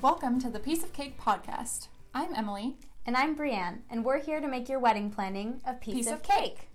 Welcome 0.00 0.40
to 0.40 0.50
the 0.50 0.60
Piece 0.60 0.82
of 0.84 0.92
Cake 0.92 1.18
podcast. 1.20 1.88
I'm 2.14 2.34
Emily. 2.34 2.76
And 3.06 3.16
I'm 3.16 3.34
Brienne, 3.34 3.82
and 3.90 4.04
we're 4.04 4.20
here 4.20 4.40
to 4.40 4.46
make 4.46 4.68
your 4.68 4.78
wedding 4.78 5.10
planning 5.10 5.60
a 5.66 5.74
piece, 5.74 5.94
Piece 5.94 6.06
of, 6.08 6.14
of 6.14 6.22
cake. 6.22 6.38
cake. 6.56 6.68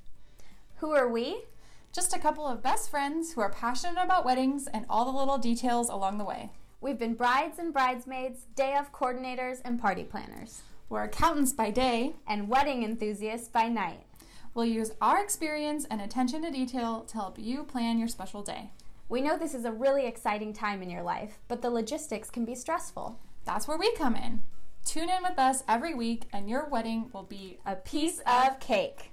Who 0.78 0.92
are 0.92 1.08
we? 1.08 1.44
Just 1.94 2.14
a 2.16 2.20
couple 2.20 2.48
of 2.48 2.64
best 2.64 2.90
friends 2.90 3.34
who 3.34 3.41
are 3.41 3.52
passionate 3.52 4.02
about 4.04 4.26
weddings 4.26 4.68
and 4.68 4.86
all 4.90 5.05
the 5.05 5.18
little 5.18 5.38
details 5.38 5.90
along 5.90 6.18
the 6.18 6.23
way. 6.23 6.52
We've 6.82 6.98
been 6.98 7.14
brides 7.14 7.59
and 7.59 7.72
bridesmaids, 7.72 8.45
day 8.55 8.76
of 8.76 8.91
coordinators, 8.91 9.62
and 9.64 9.80
party 9.80 10.03
planners, 10.03 10.64
We're 10.90 11.03
accountants 11.03 11.53
by 11.53 11.70
day. 11.72 12.16
and 12.28 12.50
wedding 12.50 12.84
enthusiasts 12.84 13.48
by 13.48 13.70
night. 13.70 14.03
We'll 14.53 14.66
use 14.66 14.92
our 15.02 15.22
experience 15.23 15.86
and 15.90 16.02
attention 16.02 16.42
to 16.44 16.52
detail 16.52 17.02
to 17.08 17.14
help 17.16 17.38
you 17.40 17.64
plan 17.64 18.00
your 18.00 18.08
special 18.08 18.44
day. 18.44 18.72
We 19.09 19.21
know 19.21 19.38
this 19.38 19.53
is 19.53 19.66
a 19.66 19.71
really 19.71 20.07
exciting 20.07 20.53
time 20.53 20.81
in 20.81 20.89
your 20.89 21.03
life, 21.03 21.39
but 21.48 21.61
the 21.61 21.70
logistics 21.70 22.30
can 22.31 22.45
be 22.45 22.55
stressful. 22.55 23.20
That's 23.45 23.67
where 23.67 23.77
we 23.77 23.94
come 23.95 24.16
in. 24.16 24.41
Tune 24.85 25.09
in 25.09 25.21
with 25.21 25.38
us 25.38 25.63
every 25.67 25.94
week, 25.94 26.23
and 26.34 26.49
your 26.49 26.67
wedding 26.67 27.09
will 27.13 27.23
be 27.23 27.59
A 27.66 27.75
piece 27.75 28.21
of 28.25 28.59
cake. 28.59 29.11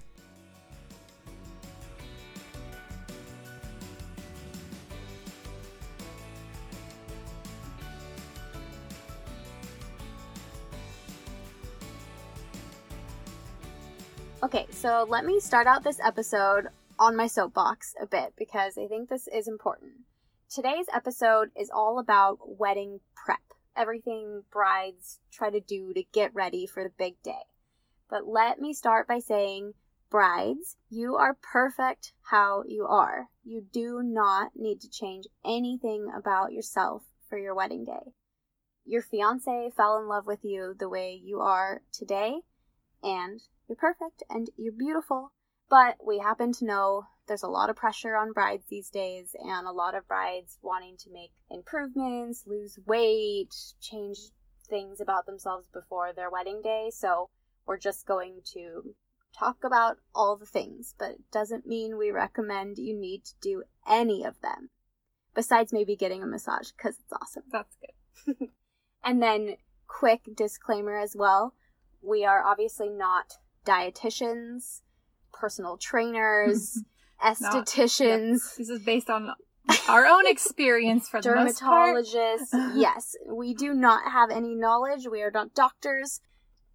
Okay, 14.43 14.67
so 14.71 15.07
let 15.09 15.27
me 15.27 15.39
start 15.39 15.67
out 15.67 15.85
this 15.85 16.01
episode 16.03 16.69
on 17.01 17.17
my 17.17 17.27
soapbox 17.27 17.95
a 18.01 18.07
bit 18.07 18.35
because 18.37 18.77
I 18.77 18.87
think 18.87 19.09
this 19.09 19.27
is 19.27 19.49
important. 19.49 19.93
Today's 20.51 20.85
episode 20.95 21.49
is 21.59 21.71
all 21.75 21.99
about 21.99 22.39
wedding 22.43 23.01
prep, 23.17 23.41
everything 23.75 24.43
brides 24.53 25.19
try 25.33 25.49
to 25.49 25.61
do 25.61 25.95
to 25.95 26.03
get 26.13 26.35
ready 26.35 26.67
for 26.67 26.85
the 26.85 26.93
big 26.99 27.15
day. 27.23 27.47
But 28.11 28.27
let 28.27 28.61
me 28.61 28.75
start 28.75 29.09
by 29.09 29.19
saying, 29.19 29.73
brides, 30.11 30.77
you 30.91 31.17
are 31.17 31.39
perfect 31.41 32.13
how 32.31 32.65
you 32.67 32.85
are. 32.85 33.29
You 33.45 33.65
do 33.73 34.03
not 34.03 34.51
need 34.55 34.83
to 34.83 34.91
change 34.91 35.25
anything 35.43 36.13
about 36.15 36.53
yourself 36.53 37.05
for 37.31 37.39
your 37.39 37.55
wedding 37.55 37.85
day. 37.85 38.13
Your 38.85 39.01
fiance 39.01 39.71
fell 39.75 39.97
in 39.99 40.07
love 40.07 40.27
with 40.27 40.41
you 40.43 40.75
the 40.79 40.89
way 40.89 41.19
you 41.23 41.41
are 41.41 41.81
today, 41.93 42.41
and 43.03 43.41
you're 43.69 43.77
perfect 43.77 44.23
and 44.29 44.51
you're 44.59 44.73
beautiful. 44.73 45.33
But 45.71 45.97
we 46.05 46.19
happen 46.19 46.53
to 46.55 46.65
know 46.65 47.05
there's 47.29 47.45
a 47.45 47.49
lot 47.49 47.71
of 47.71 47.77
pressure 47.77 48.17
on 48.17 48.33
brides 48.33 48.67
these 48.69 48.91
days, 48.91 49.37
and 49.39 49.67
a 49.67 49.73
lot 49.73 49.95
of 49.95 50.09
brides 50.09 50.59
wanting 50.63 50.97
to 50.99 51.13
make 51.13 51.31
improvements, 51.49 52.45
lose 52.47 52.79
weight, 52.87 53.55
change 53.81 54.19
things 54.69 55.01
about 55.01 55.27
themselves 55.27 55.69
before 55.73 56.13
their 56.13 56.31
wedding 56.31 56.61
day. 56.63 56.91
So 56.93 57.31
we're 57.67 57.79
just 57.79 58.05
going 58.05 58.41
to 58.53 58.95
talk 59.39 59.59
about 59.63 59.99
all 60.13 60.37
the 60.37 60.45
things, 60.45 60.95
but 60.99 61.11
it 61.11 61.31
doesn't 61.33 61.67
mean 61.67 61.97
we 61.97 62.11
recommend 62.11 62.79
you 62.79 62.99
need 62.99 63.25
to 63.25 63.35
do 63.41 63.63
any 63.89 64.25
of 64.25 64.41
them. 64.41 64.71
Besides 65.35 65.73
maybe 65.73 65.95
getting 65.95 66.25
a 66.25 66.27
massage, 66.27 66.73
because 66.73 66.97
it's 66.99 67.13
awesome. 67.13 67.45
That's 67.51 67.77
good. 67.77 68.49
And 69.03 69.23
then, 69.23 69.57
quick 69.87 70.21
disclaimer 70.37 70.99
as 70.99 71.17
well 71.17 71.55
we 72.03 72.25
are 72.25 72.45
obviously 72.45 72.89
not 72.89 73.35
dietitians, 73.67 74.81
personal 75.33 75.77
trainers, 75.77 76.83
estheticians, 77.25 78.57
This 78.57 78.69
is 78.71 78.83
based 78.83 79.11
on 79.11 79.33
our 79.89 80.07
own 80.07 80.27
experience 80.29 81.09
for 81.09 81.21
the 81.21 81.35
most 81.35 81.61
part. 81.61 81.97
dermatologists. 81.97 82.53
yes, 82.77 83.15
we 83.29 83.55
do 83.55 83.73
not 83.75 84.11
have 84.11 84.31
any 84.31 84.55
knowledge. 84.55 85.07
We 85.11 85.23
are 85.23 85.31
not 85.31 85.55
doctors. 85.55 86.21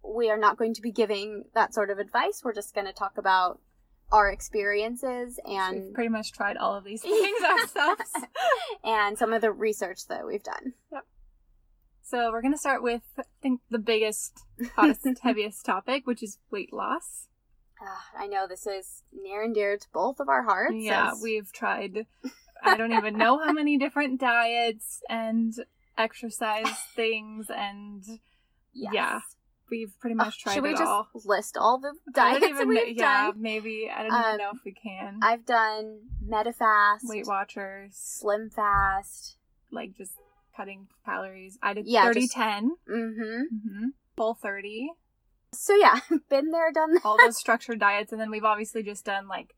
We 0.02 0.30
are 0.30 0.38
not 0.38 0.56
going 0.56 0.74
to 0.74 0.82
be 0.82 0.92
giving 0.92 1.44
that 1.54 1.74
sort 1.74 1.90
of 1.90 1.98
advice. 1.98 2.42
We're 2.44 2.54
just 2.54 2.74
going 2.74 2.86
to 2.86 2.92
talk 2.92 3.18
about 3.18 3.60
our 4.12 4.30
experiences 4.30 5.40
and 5.44 5.86
We've 5.86 5.94
pretty 5.94 6.10
much 6.10 6.30
tried 6.30 6.56
all 6.56 6.76
of 6.76 6.84
these 6.84 7.02
things 7.02 7.42
ourselves. 7.42 8.12
and 8.84 9.18
some 9.18 9.32
of 9.32 9.40
the 9.40 9.50
research 9.50 10.06
that 10.08 10.24
we've 10.24 10.44
done. 10.44 10.74
Yep. 10.92 11.04
So 12.02 12.30
we're 12.30 12.40
gonna 12.40 12.56
start 12.56 12.84
with 12.84 13.02
I 13.18 13.24
think 13.42 13.62
the 13.68 13.80
biggest, 13.80 14.44
hottest, 14.76 15.08
heaviest 15.22 15.66
topic, 15.66 16.06
which 16.06 16.22
is 16.22 16.38
weight 16.52 16.72
loss. 16.72 17.26
Ah, 17.80 18.04
I 18.18 18.26
know 18.26 18.46
this 18.46 18.66
is 18.66 19.02
near 19.12 19.42
and 19.42 19.54
dear 19.54 19.76
to 19.76 19.86
both 19.92 20.18
of 20.20 20.28
our 20.28 20.42
hearts. 20.42 20.74
yeah, 20.76 21.12
as- 21.12 21.20
we've 21.22 21.52
tried 21.52 22.06
I 22.62 22.76
don't 22.76 22.92
even 22.92 23.16
know 23.18 23.38
how 23.38 23.52
many 23.52 23.76
different 23.78 24.18
diets 24.20 25.00
and 25.08 25.52
exercise 25.98 26.68
things 26.96 27.46
and 27.54 28.02
yes. 28.72 28.92
yeah, 28.94 29.20
we've 29.70 29.92
pretty 30.00 30.14
much 30.14 30.40
tried 30.42 30.54
should 30.54 30.62
we 30.62 30.70
just 30.72 30.82
all. 30.82 31.08
list 31.24 31.56
all 31.58 31.78
the 31.78 31.92
diets 32.12 32.44
even 32.46 32.68
we've 32.76 32.96
yeah, 32.96 33.26
done? 33.30 33.42
maybe 33.42 33.90
I 33.94 34.02
don't 34.02 34.12
Um, 34.12 34.20
even 34.26 34.38
know 34.38 34.50
if 34.54 34.64
we 34.64 34.72
can. 34.72 35.20
I've 35.22 35.44
done 35.44 36.00
Medifast, 36.26 37.00
Weight 37.04 37.26
Watchers, 37.26 37.92
Slim 37.94 38.50
Fast. 38.50 39.36
like 39.70 39.94
just 39.96 40.12
cutting 40.56 40.86
calories. 41.04 41.58
I 41.62 41.74
did 41.74 41.86
Yeah, 41.86 42.04
thirty 42.04 42.20
just- 42.22 42.32
ten. 42.32 42.76
Mm-hmm. 42.90 43.20
Mm-hmm. 43.54 43.84
Whole 44.16 44.34
30. 44.34 44.88
So 45.52 45.74
yeah, 45.74 46.00
been 46.30 46.50
there, 46.50 46.72
done 46.72 46.94
that. 46.94 47.04
All 47.04 47.16
those 47.18 47.38
structured 47.38 47.80
diets. 47.80 48.12
And 48.12 48.20
then 48.20 48.30
we've 48.30 48.44
obviously 48.44 48.82
just 48.82 49.04
done 49.04 49.28
like 49.28 49.54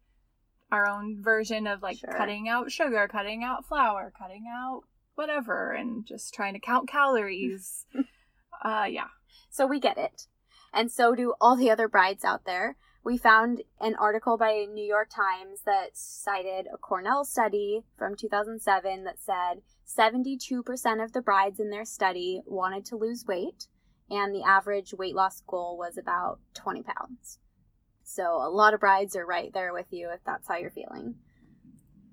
our 0.70 0.86
own 0.86 1.22
version 1.22 1.66
of 1.66 1.82
like 1.82 1.98
Sure. 1.98 2.14
cutting 2.16 2.48
out 2.48 2.70
sugar, 2.70 3.08
cutting 3.08 3.42
out 3.42 3.66
flour, 3.66 4.12
cutting 4.16 4.44
out 4.52 4.82
whatever, 5.14 5.72
and 5.72 6.06
just 6.06 6.32
trying 6.34 6.54
to 6.54 6.60
count 6.60 6.88
calories. 6.88 7.86
uh, 8.64 8.86
yeah. 8.88 9.08
So 9.50 9.66
we 9.66 9.80
get 9.80 9.98
it. 9.98 10.26
And 10.72 10.92
so 10.92 11.14
do 11.14 11.34
all 11.40 11.56
the 11.56 11.70
other 11.70 11.88
brides 11.88 12.24
out 12.24 12.44
there. 12.44 12.76
We 13.04 13.16
found 13.16 13.62
an 13.80 13.94
article 13.94 14.36
by 14.36 14.66
New 14.70 14.84
York 14.84 15.08
Times 15.08 15.62
that 15.64 15.90
cited 15.94 16.66
a 16.72 16.76
Cornell 16.76 17.24
study 17.24 17.84
from 17.96 18.14
2007 18.16 19.04
that 19.04 19.18
said 19.18 19.62
72% 19.86 21.02
of 21.02 21.12
the 21.12 21.22
brides 21.22 21.58
in 21.58 21.70
their 21.70 21.86
study 21.86 22.42
wanted 22.44 22.84
to 22.86 22.96
lose 22.96 23.24
weight, 23.26 23.66
and 24.10 24.34
the 24.34 24.42
average 24.42 24.94
weight 24.94 25.14
loss 25.14 25.42
goal 25.46 25.76
was 25.78 25.98
about 25.98 26.40
20 26.54 26.82
pounds. 26.82 27.38
So 28.02 28.22
a 28.24 28.48
lot 28.48 28.74
of 28.74 28.80
brides 28.80 29.16
are 29.16 29.26
right 29.26 29.52
there 29.52 29.72
with 29.72 29.86
you 29.90 30.10
if 30.12 30.20
that's 30.24 30.48
how 30.48 30.56
you're 30.56 30.70
feeling. 30.70 31.16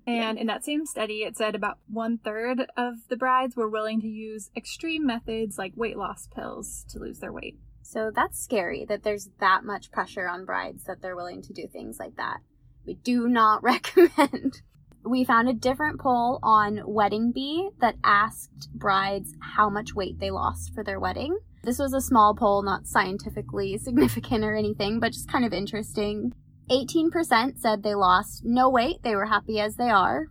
And 0.06 0.38
in 0.38 0.46
that 0.46 0.64
same 0.64 0.86
study, 0.86 1.24
it 1.24 1.36
said 1.36 1.56
about 1.56 1.78
one 1.88 2.18
third 2.18 2.66
of 2.76 2.94
the 3.08 3.16
brides 3.16 3.56
were 3.56 3.68
willing 3.68 4.00
to 4.02 4.06
use 4.06 4.50
extreme 4.56 5.04
methods 5.04 5.58
like 5.58 5.72
weight 5.74 5.96
loss 5.96 6.28
pills 6.32 6.84
to 6.90 7.00
lose 7.00 7.18
their 7.18 7.32
weight. 7.32 7.58
So 7.82 8.12
that's 8.14 8.40
scary 8.40 8.84
that 8.88 9.02
there's 9.02 9.30
that 9.40 9.64
much 9.64 9.90
pressure 9.90 10.28
on 10.28 10.44
brides 10.44 10.84
that 10.84 11.02
they're 11.02 11.16
willing 11.16 11.42
to 11.42 11.52
do 11.52 11.66
things 11.66 11.98
like 11.98 12.16
that. 12.16 12.38
We 12.84 12.94
do 12.94 13.28
not 13.28 13.62
recommend. 13.64 14.62
We 15.04 15.24
found 15.24 15.48
a 15.48 15.54
different 15.54 16.00
poll 16.00 16.38
on 16.42 16.82
Wedding 16.84 17.32
Bee 17.32 17.70
that 17.80 17.96
asked 18.04 18.68
brides 18.74 19.34
how 19.40 19.70
much 19.70 19.94
weight 19.94 20.18
they 20.20 20.30
lost 20.30 20.72
for 20.74 20.84
their 20.84 21.00
wedding. 21.00 21.38
This 21.66 21.80
was 21.80 21.92
a 21.92 22.00
small 22.00 22.32
poll, 22.32 22.62
not 22.62 22.86
scientifically 22.86 23.76
significant 23.82 24.44
or 24.44 24.54
anything, 24.54 25.00
but 25.00 25.12
just 25.12 25.28
kind 25.28 25.44
of 25.44 25.52
interesting. 25.52 26.32
18% 26.70 27.58
said 27.58 27.82
they 27.82 27.96
lost 27.96 28.42
no 28.44 28.70
weight, 28.70 29.02
they 29.02 29.16
were 29.16 29.26
happy 29.26 29.58
as 29.58 29.74
they 29.74 29.90
are. 29.90 30.28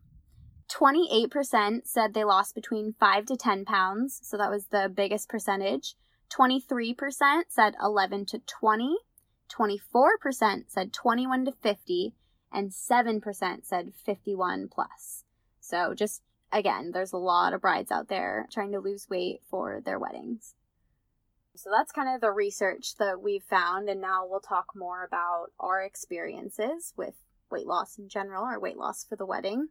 28% 0.72 1.81
said 1.84 2.13
they 2.13 2.24
lost 2.24 2.56
between 2.56 2.95
5 3.01 3.25
to 3.25 3.36
10 3.36 3.65
pounds, 3.65 4.21
so 4.24 4.38
that 4.38 4.50
was 4.50 4.68
the 4.68 4.89
biggest 4.94 5.27
percentage. 5.27 5.95
23% 6.33 7.44
said 7.50 7.75
11 7.83 8.25
to 8.27 8.39
20, 8.39 8.95
24% 9.50 10.63
said 10.69 10.94
21 10.94 11.45
to 11.45 11.51
50, 11.51 12.15
and 12.51 12.71
7% 12.71 13.65
said 13.65 13.92
51 14.06 14.69
plus. 14.71 15.25
So 15.60 15.94
just 15.94 16.21
again, 16.54 16.92
there's 16.94 17.12
a 17.12 17.18
lot 17.18 17.54
of 17.54 17.60
brides 17.60 17.92
out 17.92 18.07
there 18.07 18.48
trying 18.50 18.71
to 18.71 18.80
lose 18.80 19.10
weight 19.10 19.42
for 19.50 19.81
their 19.83 20.00
weddings. 20.00 20.56
So 21.56 21.69
that's 21.72 21.92
kind 21.92 22.13
of 22.13 22.22
the 22.22 22.31
research 22.31 22.96
that 22.98 23.22
we've 23.22 23.44
found, 23.44 23.90
and 23.90 24.02
now 24.02 24.25
we'll 24.28 24.40
talk 24.42 24.68
more 24.75 25.04
about 25.04 25.48
our 25.60 25.81
experiences 25.81 26.94
with 26.98 27.16
weight 27.52 27.68
loss 27.68 27.98
in 27.98 28.10
general 28.10 28.44
or 28.46 28.60
weight 28.60 28.78
loss 28.78 29.04
for 29.04 29.16
the 29.16 29.25
wedding. 29.25 29.69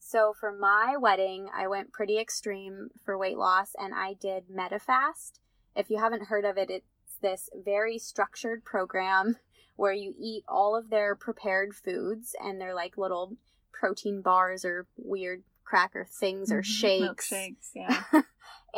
So 0.00 0.32
for 0.38 0.52
my 0.52 0.96
wedding, 0.98 1.48
I 1.54 1.66
went 1.66 1.92
pretty 1.92 2.18
extreme 2.18 2.88
for 3.04 3.16
weight 3.18 3.36
loss 3.38 3.70
and 3.78 3.94
I 3.94 4.14
did 4.14 4.44
Medifast. 4.48 5.40
If 5.74 5.90
you 5.90 5.98
haven't 5.98 6.26
heard 6.26 6.44
of 6.44 6.56
it, 6.56 6.70
it's 6.70 6.86
this 7.20 7.50
very 7.54 7.98
structured 7.98 8.64
program 8.64 9.36
where 9.76 9.92
you 9.92 10.14
eat 10.18 10.44
all 10.48 10.76
of 10.76 10.90
their 10.90 11.14
prepared 11.14 11.74
foods 11.74 12.34
and 12.42 12.60
they're 12.60 12.74
like 12.74 12.96
little 12.96 13.36
protein 13.72 14.22
bars 14.22 14.64
or 14.64 14.86
weird 14.96 15.42
cracker 15.64 16.06
things 16.08 16.50
or 16.50 16.62
Mhm. 16.62 16.64
shakes. 16.64 17.30
Milkshakes, 17.30 17.70
yeah. 17.74 18.02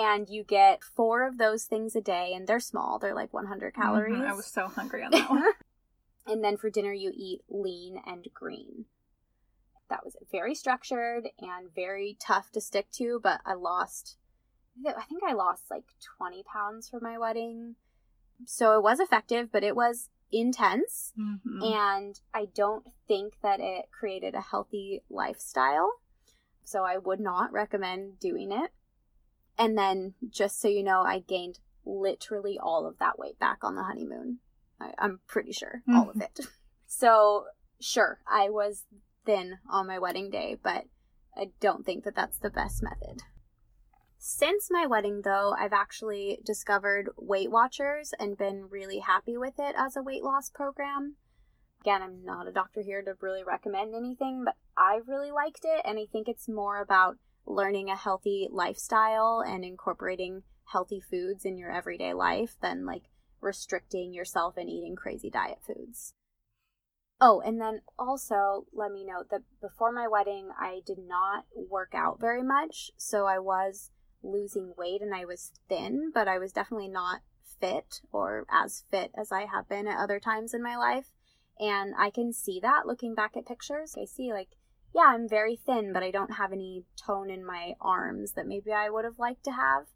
and 0.01 0.29
you 0.31 0.43
get 0.43 0.83
four 0.83 1.27
of 1.27 1.37
those 1.37 1.65
things 1.65 1.95
a 1.95 2.01
day 2.01 2.33
and 2.35 2.47
they're 2.47 2.59
small. 2.61 2.99
They're 2.99 3.15
like 3.15 3.35
100 3.35 3.75
calories. 3.75 4.15
Mhm, 4.15 4.27
I 4.27 4.33
was 4.33 4.47
so 4.47 4.67
hungry 4.67 5.05
on 5.05 5.11
that 5.11 5.29
one. 5.29 5.45
and 6.27 6.43
then 6.43 6.57
for 6.57 6.71
dinner 6.71 6.93
you 6.93 7.13
eat 7.15 7.43
lean 7.49 8.01
and 8.07 8.27
green. 8.33 8.87
That 9.91 10.05
was 10.05 10.17
very 10.31 10.55
structured 10.55 11.29
and 11.39 11.75
very 11.75 12.17
tough 12.21 12.51
to 12.53 12.61
stick 12.61 12.91
to, 12.93 13.21
but 13.23 13.41
I 13.45 13.55
lost 13.55 14.17
I 14.87 15.03
think 15.03 15.23
I 15.27 15.35
lost 15.35 15.65
like 15.71 15.85
20 16.17 16.43
pounds 16.45 16.89
for 16.89 17.01
my 17.01 17.19
wedding. 17.19 17.75
So 18.47 18.79
it 18.79 18.83
was 18.83 19.01
effective, 19.01 19.51
but 19.53 19.65
it 19.65 19.77
was 19.77 20.09
intense. 20.33 21.13
Mhm. 21.19 21.63
And 21.63 22.21
I 22.33 22.47
don't 22.47 22.87
think 23.07 23.35
that 23.43 23.61
it 23.61 23.91
created 23.91 24.35
a 24.35 24.41
healthy 24.41 25.03
lifestyle. 25.11 26.01
So 26.65 26.85
I 26.85 26.97
would 26.97 27.21
not 27.21 27.53
recommend 27.53 28.19
doing 28.21 28.53
it. 28.53 28.73
And 29.61 29.77
then, 29.77 30.15
just 30.31 30.59
so 30.59 30.69
you 30.69 30.83
know, 30.83 31.03
I 31.03 31.19
gained 31.19 31.59
literally 31.85 32.59
all 32.59 32.87
of 32.87 32.99
that 32.99 33.19
weight 33.19 33.39
back 33.39 33.59
on 33.63 33.75
the 33.75 33.83
honeymoon. 33.83 34.39
I, 34.81 34.93
I'm 34.99 35.21
pretty 35.27 35.53
sure 35.53 35.83
all 35.87 36.09
of 36.09 36.17
mm-hmm. 36.17 36.23
it. 36.23 36.41
So, 36.93 37.45
sure, 37.81 38.19
I 38.29 38.49
was 38.49 38.85
thin 39.25 39.59
on 39.71 39.87
my 39.87 40.01
wedding 40.01 40.29
day, 40.29 40.57
but 40.61 40.87
I 41.37 41.51
don't 41.61 41.87
think 41.87 42.03
that 42.03 42.17
that's 42.17 42.39
the 42.39 42.51
best 42.51 42.83
method. 42.83 43.23
Since 44.19 44.73
my 44.73 44.87
wedding, 44.87 45.23
though, 45.23 45.55
I've 45.57 45.73
actually 45.73 46.41
discovered 46.45 47.11
Weight 47.17 47.49
Watchers 47.49 48.13
and 48.19 48.37
been 48.37 48.69
really 48.69 48.99
happy 48.99 49.37
with 49.37 49.55
it 49.61 49.77
as 49.79 49.97
a 49.97 50.03
weight 50.03 50.25
loss 50.25 50.51
program. 50.51 51.15
Again, 51.83 52.03
I'm 52.03 52.25
not 52.25 52.49
a 52.49 52.53
doctor 52.53 52.83
here 52.83 53.03
to 53.03 53.15
really 53.21 53.45
recommend 53.45 53.95
anything, 53.95 54.43
but 54.45 54.57
I 54.77 54.99
really 55.07 55.31
liked 55.31 55.61
it, 55.63 55.83
and 55.85 55.97
I 55.97 56.07
think 56.11 56.27
it's 56.27 56.49
more 56.49 56.83
about 56.83 57.19
learning 57.55 57.91
a 57.91 57.97
healthy 57.97 58.49
lifestyle 58.51 59.43
and 59.47 59.65
incorporating 59.65 60.43
healthy 60.73 61.01
foods 61.01 61.45
in 61.45 61.59
your 61.59 61.71
everyday 61.71 62.13
life 62.13 62.57
than 62.63 62.87
like 62.87 63.05
restricting 63.41 64.13
yourself 64.13 64.57
and 64.57 64.69
eating 64.69 64.95
crazy 64.97 65.31
diet 65.31 65.59
foods. 65.67 66.15
Oh, 67.21 67.41
and 67.41 67.61
then 67.61 67.83
also 67.99 68.67
let 68.73 68.93
me 68.93 69.05
note 69.05 69.29
that 69.31 69.43
before 69.61 69.93
my 69.93 70.09
wedding, 70.09 70.49
I 70.59 70.81
did 70.87 70.99
not 70.99 71.45
work 71.55 71.93
out 71.95 72.19
very 72.19 72.43
much. 72.43 72.91
So 72.97 73.27
I 73.27 73.39
was 73.39 73.91
losing 74.23 74.73
weight 74.77 75.03
and 75.03 75.15
I 75.15 75.27
was 75.27 75.53
thin, 75.69 76.11
but 76.15 76.29
I 76.29 76.39
was 76.39 76.53
definitely 76.53 76.89
not 76.89 77.21
fit 77.61 78.01
or 78.11 78.47
as 78.51 78.85
fit 78.91 79.11
as 79.15 79.33
I 79.33 79.45
have 79.45 79.69
been 79.69 79.87
at 79.87 79.99
other 79.99 80.19
times 80.19 80.55
in 80.55 80.63
my 80.63 80.77
life. 80.77 81.13
And 81.59 81.95
I 81.99 82.09
can 82.09 82.33
see 82.33 82.59
that 82.61 82.87
looking 82.87 83.15
back 83.15 83.37
at 83.37 83.45
pictures. 83.45 83.97
I 84.01 84.07
see, 84.07 84.33
like, 84.33 84.57
yeah, 84.95 85.05
I'm 85.07 85.29
very 85.29 85.57
thin, 85.57 85.93
but 85.93 86.03
I 86.03 86.11
don't 86.11 86.35
have 86.35 86.53
any 86.53 86.85
tone 86.97 87.31
in 87.31 87.45
my 87.45 87.75
arms 87.81 88.33
that 88.33 88.47
maybe 88.47 88.73
I 88.73 88.91
would 88.91 89.05
have 89.05 89.19
liked 89.19 89.45
to 89.45 89.53
have. 89.53 89.87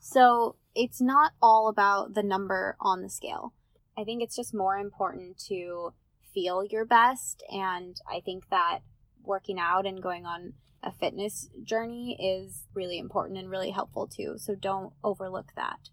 So 0.00 0.56
it's 0.74 1.00
not 1.00 1.32
all 1.42 1.68
about 1.68 2.14
the 2.14 2.22
number 2.22 2.76
on 2.80 3.02
the 3.02 3.08
scale. 3.08 3.54
I 3.96 4.04
think 4.04 4.22
it's 4.22 4.36
just 4.36 4.54
more 4.54 4.76
important 4.76 5.38
to 5.48 5.92
feel 6.32 6.62
your 6.64 6.84
best. 6.84 7.42
And 7.50 7.96
I 8.08 8.20
think 8.20 8.48
that 8.50 8.80
working 9.24 9.58
out 9.58 9.86
and 9.86 10.02
going 10.02 10.24
on 10.24 10.54
a 10.82 10.92
fitness 10.92 11.48
journey 11.64 12.16
is 12.20 12.66
really 12.74 12.98
important 12.98 13.38
and 13.38 13.50
really 13.50 13.70
helpful 13.70 14.06
too. 14.06 14.34
So 14.36 14.54
don't 14.54 14.92
overlook 15.02 15.52
that. 15.56 15.88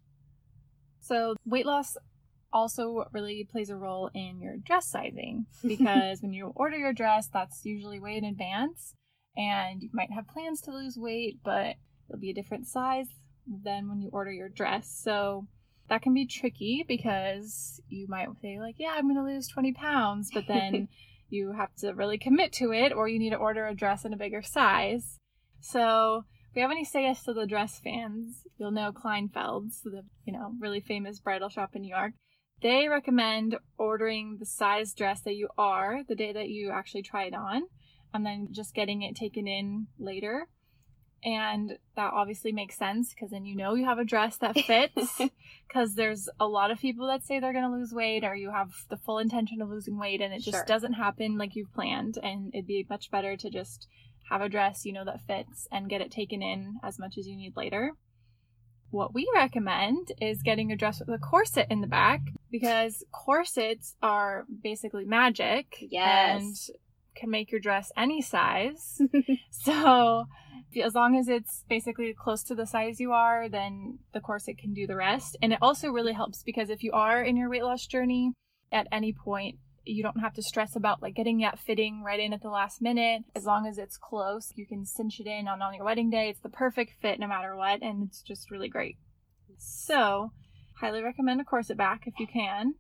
So 1.00 1.36
weight 1.46 1.66
loss 1.66 1.98
also 2.56 3.04
really 3.12 3.48
plays 3.52 3.70
a 3.70 3.76
role 3.76 4.10
in 4.14 4.40
your 4.40 4.56
dress 4.56 4.88
sizing 4.88 5.46
because 5.68 6.20
when 6.22 6.32
you 6.32 6.54
order 6.56 6.78
your 6.78 6.94
dress, 6.94 7.28
that's 7.32 7.66
usually 7.66 8.00
way 8.00 8.16
in 8.16 8.24
advance, 8.24 8.96
and 9.36 9.84
you 9.84 9.90
might 9.92 10.12
have 10.12 10.28
plans 10.28 10.62
to 10.62 10.72
lose 10.72 10.98
weight, 10.98 11.40
but 11.44 11.76
it'll 12.08 12.22
be 12.22 12.32
a 12.32 12.34
different 12.34 12.66
size 12.66 13.08
than 13.46 13.90
when 13.90 14.00
you 14.00 14.10
order 14.14 14.32
your 14.32 14.48
dress. 14.48 14.90
So 15.04 15.48
that 15.90 16.02
can 16.02 16.14
be 16.14 16.26
tricky 16.26 16.86
because 16.88 17.82
you 17.90 18.08
might 18.08 18.30
say 18.42 18.58
like, 18.58 18.76
"Yeah, 18.78 18.94
I'm 18.96 19.14
going 19.14 19.24
to 19.24 19.34
lose 19.34 19.50
20 19.50 19.74
pounds," 19.74 20.30
but 20.34 20.48
then 20.48 20.88
you 21.30 21.52
have 21.52 21.76
to 21.80 21.92
really 21.92 22.18
commit 22.18 22.54
to 22.54 22.72
it, 22.72 22.94
or 22.94 23.10
you 23.10 23.20
need 23.20 23.32
to 23.32 23.36
order 23.36 23.68
a 23.68 23.76
dress 23.76 24.06
in 24.06 24.14
a 24.14 24.18
bigger 24.18 24.42
size. 24.42 25.20
So 25.60 26.24
if 26.50 26.56
we 26.56 26.62
have 26.62 26.72
any 26.72 26.86
say 26.86 27.04
yes 27.04 27.24
to 27.24 27.34
the 27.34 27.46
dress 27.46 27.82
fans, 27.84 28.44
you'll 28.58 28.72
know 28.72 28.94
Kleinfeld's, 28.94 29.82
the 29.82 30.04
you 30.24 30.32
know 30.32 30.54
really 30.58 30.80
famous 30.80 31.20
bridal 31.20 31.50
shop 31.50 31.76
in 31.76 31.82
New 31.82 31.94
York. 31.94 32.14
They 32.66 32.88
recommend 32.88 33.58
ordering 33.78 34.38
the 34.40 34.46
size 34.48 34.96
dress 34.96 35.22
that 35.22 35.36
you 35.36 35.50
are 35.56 36.02
the 36.08 36.16
day 36.16 36.34
that 36.34 36.50
you 36.50 36.72
actually 36.72 37.04
try 37.04 37.26
it 37.26 37.36
on, 37.36 37.62
and 38.12 38.26
then 38.26 38.48
just 38.50 38.74
getting 38.74 39.04
it 39.04 39.16
taken 39.16 39.48
in 39.48 39.86
later. 40.00 40.48
And 41.24 41.78
that 41.96 42.12
obviously 42.12 42.52
makes 42.52 42.76
sense 42.76 43.14
because 43.14 43.30
then 43.30 43.46
you 43.46 43.56
know 43.56 43.76
you 43.76 43.86
have 43.86 44.00
a 44.00 44.04
dress 44.04 44.38
that 44.38 44.58
fits. 44.58 45.22
Because 45.68 45.94
there's 45.94 46.28
a 46.40 46.48
lot 46.48 46.72
of 46.72 46.80
people 46.80 47.06
that 47.06 47.24
say 47.24 47.40
they're 47.40 47.54
going 47.54 47.70
to 47.70 47.78
lose 47.78 47.94
weight 47.94 48.24
or 48.24 48.34
you 48.36 48.50
have 48.50 48.72
the 48.90 48.98
full 48.98 49.20
intention 49.20 49.62
of 49.62 49.70
losing 49.70 50.00
weight 50.00 50.22
and 50.22 50.34
it 50.34 50.40
just 50.40 50.58
Sure. 50.58 50.66
doesn't 50.66 50.94
happen 50.94 51.38
like 51.38 51.56
you've 51.56 51.74
planned. 51.74 52.18
And 52.24 52.52
it'd 52.54 52.66
be 52.66 52.86
much 52.90 53.12
better 53.12 53.36
to 53.38 53.50
just 53.52 53.88
have 54.30 54.42
a 54.42 54.50
dress 54.50 54.86
you 54.86 54.94
know 54.94 55.06
that 55.06 55.22
fits 55.28 55.68
and 55.72 55.90
get 55.90 56.02
it 56.02 56.10
taken 56.12 56.42
in 56.42 56.80
as 56.82 56.98
much 56.98 57.18
as 57.20 57.28
you 57.28 57.36
need 57.36 57.56
later. 57.56 57.92
What 58.96 59.14
we 59.14 59.30
recommend 59.36 60.14
is 60.22 60.42
getting 60.42 60.72
a 60.72 60.78
dress 60.78 61.02
with 61.02 61.10
a 61.10 61.18
corset 61.18 61.68
in 61.70 61.82
the 61.82 61.88
back 61.88 62.22
because 62.50 63.04
corsets 63.12 63.94
are 64.02 64.46
basically 64.64 65.04
magic 65.04 65.66
Yes. 65.82 66.40
and 66.40 66.78
can 67.14 67.30
make 67.30 67.52
your 67.52 67.60
dress 67.60 67.92
any 67.98 68.22
size. 68.22 69.02
so, 69.52 70.28
as 70.82 70.96
long 70.96 71.18
as 71.18 71.28
it's 71.28 71.66
basically 71.68 72.14
close 72.14 72.42
to 72.44 72.56
the 72.56 72.66
size 72.66 73.02
you 73.02 73.12
are, 73.12 73.50
then 73.50 74.00
the 74.14 74.22
corset 74.22 74.58
can 74.58 74.74
do 74.74 74.88
the 74.88 74.96
rest. 74.96 75.36
And 75.42 75.52
it 75.52 75.60
also 75.62 75.90
really 75.90 76.14
helps 76.14 76.42
because 76.42 76.70
if 76.70 76.82
you 76.82 76.94
are 76.94 77.22
in 77.22 77.36
your 77.36 77.50
weight 77.50 77.64
loss 77.64 77.86
journey 77.86 78.32
at 78.72 78.88
any 78.94 79.12
point, 79.12 79.58
you 79.86 80.04
don't 80.04 80.20
have 80.20 80.34
to 80.34 80.42
stress 80.42 80.76
about 80.76 81.02
like 81.02 81.16
getting 81.16 81.40
that 81.40 81.60
fitting 81.60 82.04
right 82.04 82.20
in 82.20 82.34
at 82.34 82.42
the 82.42 82.50
last 82.50 82.82
minute. 82.82 83.24
As 83.36 83.46
long 83.46 83.68
as 83.68 83.78
it's 83.78 83.98
close, 83.98 84.52
you 84.56 84.66
can 84.66 84.86
cinch 84.86 85.20
it 85.20 85.28
in 85.28 85.48
on, 85.48 85.62
on 85.62 85.74
your 85.74 85.86
wedding 85.86 86.10
day. 86.10 86.30
It's 86.30 86.40
the 86.42 86.50
perfect 86.50 86.94
fit 87.02 87.20
no 87.20 87.28
matter 87.28 87.56
what, 87.56 87.82
and 87.82 88.04
it's 88.08 88.22
just 88.22 88.52
really 88.52 88.70
great. 88.70 88.98
So, 89.58 90.32
highly 90.80 91.02
recommend 91.02 91.40
a 91.42 91.44
corset 91.46 91.78
back 91.78 92.04
if 92.08 92.20
you 92.20 92.28
can. 92.28 92.76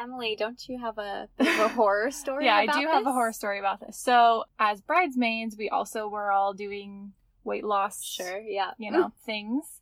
Emily, 0.00 0.34
don't 0.36 0.60
you 0.68 0.80
have 0.80 0.98
a 0.98 1.28
bit 1.38 1.46
of 1.46 1.60
a 1.60 1.68
horror 1.68 2.10
story? 2.10 2.46
yeah, 2.46 2.56
I 2.56 2.66
do 2.66 2.86
have 2.88 3.06
a 3.06 3.12
horror 3.12 3.32
story 3.32 3.58
about 3.60 3.80
this. 3.80 4.00
So, 4.00 4.44
as 4.58 4.80
bridesmaids, 4.80 5.56
we 5.56 5.68
also 5.68 6.08
were 6.08 6.32
all 6.32 6.52
doing 6.52 7.12
weight 7.44 7.64
loss, 7.64 8.02
Sure, 8.02 8.40
yeah. 8.40 8.70
you 8.78 8.90
know, 8.90 9.12
things 9.26 9.80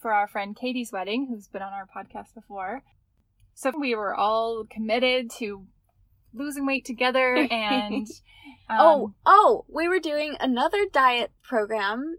for 0.00 0.12
our 0.12 0.26
friend 0.26 0.54
Katie's 0.54 0.92
wedding, 0.92 1.28
who's 1.30 1.48
been 1.48 1.62
on 1.62 1.72
our 1.72 1.86
podcast 1.86 2.34
before. 2.34 2.82
So 3.54 3.72
we 3.78 3.94
were 3.94 4.14
all 4.14 4.64
committed 4.68 5.30
to 5.38 5.66
losing 6.34 6.66
weight 6.66 6.84
together, 6.84 7.34
and 7.50 8.06
um, 8.68 8.78
oh, 8.80 9.14
oh, 9.24 9.64
we 9.68 9.88
were 9.88 10.00
doing 10.00 10.36
another 10.40 10.86
diet 10.92 11.32
program. 11.42 12.16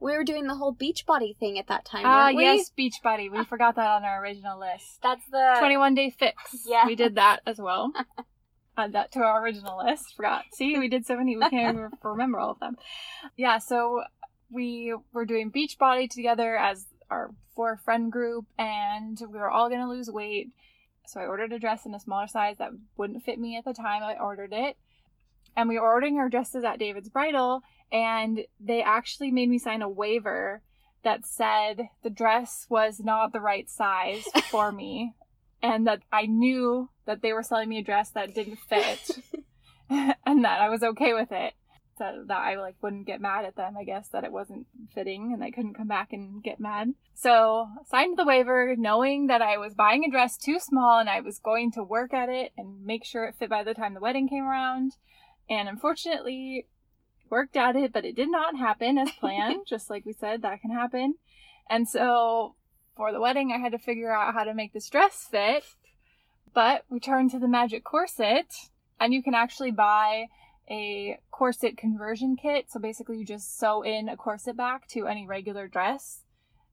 We 0.00 0.16
were 0.16 0.24
doing 0.24 0.48
the 0.48 0.56
whole 0.56 0.74
Beachbody 0.74 1.36
thing 1.36 1.58
at 1.58 1.68
that 1.68 1.84
time. 1.84 2.02
ah, 2.04 2.32
we? 2.34 2.42
yes, 2.42 2.72
Beachbody. 2.76 3.30
We 3.30 3.44
forgot 3.44 3.76
that 3.76 3.86
on 3.86 4.04
our 4.04 4.20
original 4.20 4.58
list. 4.58 4.98
That's 5.00 5.24
the 5.30 5.56
21 5.60 5.94
day 5.94 6.10
fix. 6.10 6.64
Yeah, 6.66 6.86
We 6.86 6.96
did 6.96 7.14
that 7.14 7.40
as 7.46 7.58
well. 7.58 7.92
Add 8.76 8.94
that 8.94 9.12
to 9.12 9.20
our 9.20 9.44
original 9.44 9.84
list. 9.84 10.16
Forgot. 10.16 10.44
See, 10.54 10.78
we 10.78 10.88
did 10.88 11.06
so 11.06 11.16
many, 11.16 11.36
we 11.36 11.48
can't 11.50 11.76
even 11.76 11.90
remember 12.02 12.40
all 12.40 12.52
of 12.52 12.58
them. 12.58 12.76
Yeah, 13.36 13.58
so 13.58 14.02
we 14.50 14.94
were 15.12 15.24
doing 15.24 15.52
Beachbody 15.52 16.10
together 16.10 16.56
as 16.56 16.86
our 17.10 17.30
four 17.54 17.78
friend 17.84 18.10
group, 18.10 18.46
and 18.58 19.18
we 19.20 19.38
were 19.38 19.50
all 19.50 19.68
going 19.68 19.82
to 19.82 19.88
lose 19.88 20.10
weight. 20.10 20.48
So 21.06 21.20
I 21.20 21.26
ordered 21.26 21.52
a 21.52 21.58
dress 21.58 21.86
in 21.86 21.94
a 21.94 22.00
smaller 22.00 22.26
size 22.26 22.58
that 22.58 22.70
wouldn't 22.96 23.24
fit 23.24 23.38
me 23.38 23.56
at 23.56 23.64
the 23.64 23.74
time 23.74 24.02
I 24.02 24.16
ordered 24.16 24.52
it. 24.52 24.76
And 25.56 25.68
we 25.68 25.78
were 25.78 25.86
ordering 25.86 26.18
our 26.18 26.28
dresses 26.28 26.64
at 26.64 26.78
David's 26.78 27.10
Bridal, 27.10 27.62
and 27.90 28.44
they 28.58 28.82
actually 28.82 29.30
made 29.30 29.50
me 29.50 29.58
sign 29.58 29.82
a 29.82 29.88
waiver 29.88 30.62
that 31.02 31.26
said 31.26 31.88
the 32.02 32.10
dress 32.10 32.66
was 32.70 33.00
not 33.00 33.32
the 33.32 33.40
right 33.40 33.68
size 33.68 34.24
for 34.50 34.72
me 34.72 35.14
and 35.62 35.86
that 35.86 36.02
I 36.12 36.26
knew 36.26 36.88
that 37.04 37.22
they 37.22 37.32
were 37.32 37.42
selling 37.42 37.68
me 37.68 37.78
a 37.78 37.82
dress 37.82 38.10
that 38.10 38.34
didn't 38.34 38.58
fit 38.58 39.10
and 40.26 40.44
that 40.44 40.60
I 40.60 40.68
was 40.68 40.82
okay 40.82 41.12
with 41.12 41.32
it. 41.32 41.54
So 42.02 42.24
that 42.26 42.40
I 42.40 42.56
like 42.56 42.74
wouldn't 42.82 43.06
get 43.06 43.20
mad 43.20 43.44
at 43.44 43.54
them, 43.54 43.76
I 43.76 43.84
guess, 43.84 44.08
that 44.08 44.24
it 44.24 44.32
wasn't 44.32 44.66
fitting 44.92 45.32
and 45.32 45.44
I 45.44 45.52
couldn't 45.52 45.74
come 45.74 45.86
back 45.86 46.12
and 46.12 46.42
get 46.42 46.58
mad. 46.58 46.94
So 47.14 47.68
signed 47.88 48.18
the 48.18 48.24
waiver 48.24 48.74
knowing 48.76 49.28
that 49.28 49.40
I 49.40 49.56
was 49.56 49.74
buying 49.74 50.04
a 50.04 50.10
dress 50.10 50.36
too 50.36 50.58
small 50.58 50.98
and 50.98 51.08
I 51.08 51.20
was 51.20 51.38
going 51.38 51.70
to 51.72 51.84
work 51.84 52.12
at 52.12 52.28
it 52.28 52.52
and 52.58 52.84
make 52.84 53.04
sure 53.04 53.24
it 53.24 53.36
fit 53.38 53.50
by 53.50 53.62
the 53.62 53.74
time 53.74 53.94
the 53.94 54.00
wedding 54.00 54.28
came 54.28 54.44
around. 54.44 54.96
And 55.48 55.68
unfortunately 55.68 56.66
worked 57.30 57.56
at 57.56 57.76
it, 57.76 57.92
but 57.92 58.04
it 58.04 58.16
did 58.16 58.30
not 58.30 58.56
happen 58.56 58.98
as 58.98 59.10
planned. 59.12 59.64
Just 59.68 59.88
like 59.88 60.04
we 60.04 60.12
said, 60.12 60.42
that 60.42 60.60
can 60.60 60.72
happen. 60.72 61.14
And 61.70 61.88
so 61.88 62.56
for 62.96 63.12
the 63.12 63.20
wedding, 63.20 63.52
I 63.52 63.58
had 63.58 63.72
to 63.72 63.78
figure 63.78 64.12
out 64.12 64.34
how 64.34 64.42
to 64.42 64.54
make 64.54 64.72
this 64.72 64.88
dress 64.88 65.28
fit. 65.30 65.64
But 66.52 66.84
we 66.90 67.00
turned 67.00 67.30
to 67.30 67.38
the 67.38 67.48
magic 67.48 67.84
corset, 67.84 68.52
and 69.00 69.14
you 69.14 69.22
can 69.22 69.34
actually 69.34 69.70
buy 69.70 70.26
a 70.70 71.18
corset 71.30 71.76
conversion 71.76 72.36
kit. 72.36 72.66
So 72.70 72.78
basically, 72.80 73.18
you 73.18 73.24
just 73.24 73.58
sew 73.58 73.82
in 73.82 74.08
a 74.08 74.16
corset 74.16 74.56
back 74.56 74.86
to 74.88 75.06
any 75.06 75.26
regular 75.26 75.68
dress, 75.68 76.22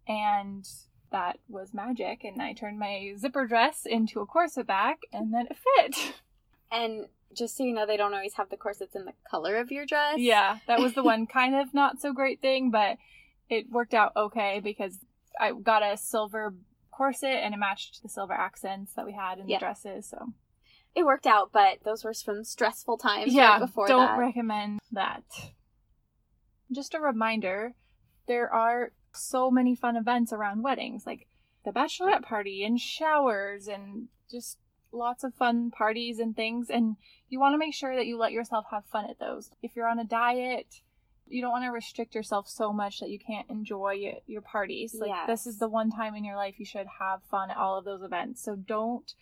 and 0.08 0.68
that 1.12 1.40
was 1.48 1.74
magic. 1.74 2.24
And 2.24 2.42
I 2.42 2.54
turned 2.54 2.80
my 2.80 3.14
zipper 3.18 3.48
dress 3.48 3.86
into 3.86 4.20
a 4.22 4.26
corset 4.26 4.68
back, 4.68 5.00
and 5.12 5.34
then 5.34 5.48
it 5.50 5.58
fit. 5.78 6.14
And 6.72 7.08
just 7.36 7.58
so 7.58 7.64
you 7.64 7.74
know, 7.74 7.88
they 7.88 7.98
don't 7.98 8.14
always 8.14 8.36
have 8.36 8.52
the 8.52 8.58
corsets 8.58 8.96
in 8.96 9.06
the 9.06 9.14
color 9.28 9.56
of 9.56 9.72
your 9.72 9.88
dress. 9.88 10.20
Yeah, 10.20 10.60
that 10.68 10.80
was 10.80 10.94
the 10.94 11.02
one 11.14 11.26
kind 11.26 11.56
of 11.56 11.74
not 11.74 12.00
so 12.00 12.14
great 12.14 12.42
thing, 12.42 12.70
but 12.70 12.98
it 13.50 13.72
worked 13.72 13.96
out 13.96 14.12
okay 14.16 14.60
because 14.64 15.00
I 15.40 15.52
got 15.54 15.82
a 15.82 15.98
silver 15.98 16.54
corset 16.92 17.40
and 17.44 17.56
it 17.56 17.58
matched 17.58 18.04
the 18.04 18.10
silver 18.10 18.34
accents 18.34 18.94
that 18.94 19.04
we 19.08 19.14
had 19.14 19.40
in 19.40 19.50
Yeah. 19.50 19.58
the 19.58 19.62
dresses. 19.62 20.06
So 20.08 20.28
It 20.96 21.06
worked 21.06 21.28
out, 21.28 21.52
but 21.52 21.80
those 21.84 22.04
were 22.04 22.14
some 22.14 22.44
stressful 22.44 22.98
times 22.98 23.34
yeah, 23.34 23.52
right 23.52 23.60
before 23.60 23.88
don't 23.88 24.06
that. 24.06 24.20
recommend 24.20 24.80
that. 24.92 25.24
Just 26.72 26.94
a 26.94 27.00
reminder, 27.00 27.74
there 28.28 28.52
are 28.52 28.92
so 29.14 29.50
many 29.50 29.76
fun 29.76 29.96
events 29.96 30.34
around 30.34 30.64
weddings, 30.64 31.06
like 31.06 31.28
the 31.66 31.72
bachelorette 31.72 32.24
party 32.24 32.64
and 32.64 32.80
showers 32.80 33.68
and 33.68 34.08
just 34.30 34.58
lots 34.92 35.24
of 35.24 35.34
fun 35.34 35.72
parties 35.72 36.20
and 36.20 36.36
things. 36.36 36.70
And 36.70 36.96
you 37.28 37.40
want 37.40 37.54
to 37.54 37.60
make 37.60 37.74
sure 37.74 37.96
that 37.96 38.08
you 38.08 38.18
let 38.18 38.32
yourself 38.32 38.66
have 38.72 38.86
fun 38.86 39.10
at 39.10 39.20
those. 39.20 39.52
If 39.62 39.76
you're 39.76 39.88
on 39.88 40.00
a 40.00 40.04
diet, 40.04 40.82
you 41.28 41.42
don't 41.42 41.52
want 41.52 41.66
to 41.66 41.72
restrict 41.72 42.16
yourself 42.16 42.48
so 42.48 42.74
much 42.74 43.00
that 43.00 43.10
you 43.10 43.20
can't 43.20 43.50
enjoy 43.50 43.94
your, 43.94 44.14
your 44.26 44.42
parties. 44.42 44.96
Like 45.00 45.28
this 45.28 45.46
is 45.46 45.60
the 45.60 45.68
one 45.68 45.92
time 45.92 46.16
in 46.16 46.24
your 46.24 46.36
life 46.36 46.56
you 46.60 46.66
should 46.66 46.88
have 47.00 47.22
fun 47.30 47.52
at 47.52 47.58
all 47.58 47.78
of 47.78 47.86
those 47.86 48.02
events. 48.02 48.44
So 48.44 48.56
don't 48.56 49.14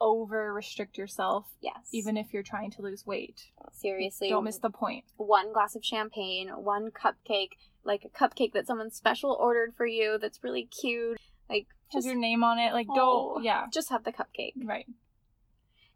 over 0.00 0.52
restrict 0.52 0.98
yourself 0.98 1.46
yes. 1.60 1.88
even 1.92 2.16
if 2.16 2.32
you're 2.32 2.42
trying 2.42 2.70
to 2.72 2.82
lose 2.82 3.06
weight. 3.06 3.50
seriously, 3.72 4.28
Don't 4.28 4.44
miss 4.44 4.58
the 4.58 4.70
point. 4.70 5.04
one 5.16 5.52
glass 5.52 5.74
of 5.76 5.84
champagne, 5.84 6.48
one 6.48 6.90
cupcake, 6.90 7.50
like 7.84 8.04
a 8.04 8.08
cupcake 8.08 8.52
that 8.52 8.66
someone 8.66 8.90
special 8.90 9.36
ordered 9.38 9.74
for 9.76 9.86
you 9.86 10.18
that's 10.20 10.42
really 10.42 10.64
cute. 10.80 11.18
Like 11.48 11.66
Has 11.92 12.04
just 12.04 12.06
your 12.06 12.16
name 12.16 12.42
on 12.42 12.58
it. 12.58 12.72
Like, 12.72 12.86
Oh. 12.90 13.34
don't, 13.34 13.44
yeah, 13.44 13.66
just 13.72 13.90
have 13.90 14.04
the 14.04 14.12
cupcake. 14.12 14.54
right. 14.64 14.86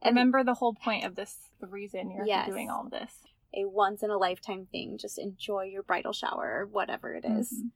And 0.00 0.14
Remember 0.14 0.44
the 0.44 0.54
whole 0.54 0.74
point 0.74 1.04
of 1.04 1.16
this, 1.16 1.36
the 1.60 1.66
reason 1.66 2.10
you're 2.10 2.26
Yes. 2.26 2.46
doing 2.48 2.70
all 2.70 2.88
this. 2.88 3.12
a 3.54 3.64
once 3.64 4.02
in 4.02 4.10
a 4.10 4.18
lifetime 4.18 4.66
thing. 4.70 4.98
Just 4.98 5.18
enjoy 5.18 5.62
your 5.64 5.82
bridal 5.82 6.12
shower 6.12 6.60
or 6.60 6.66
whatever 6.66 7.14
it 7.14 7.24
is. 7.24 7.50
Mhm. 7.64 7.70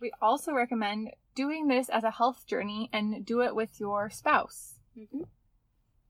We 0.00 0.10
also 0.20 0.52
recommend 0.52 1.12
doing 1.36 1.68
this 1.68 1.88
as 1.88 2.02
a 2.02 2.10
health 2.10 2.44
journey 2.44 2.90
and 2.92 3.24
do 3.24 3.40
it 3.40 3.54
with 3.54 3.78
your 3.78 4.10
spouse. 4.10 4.79
Hmm 4.94 5.22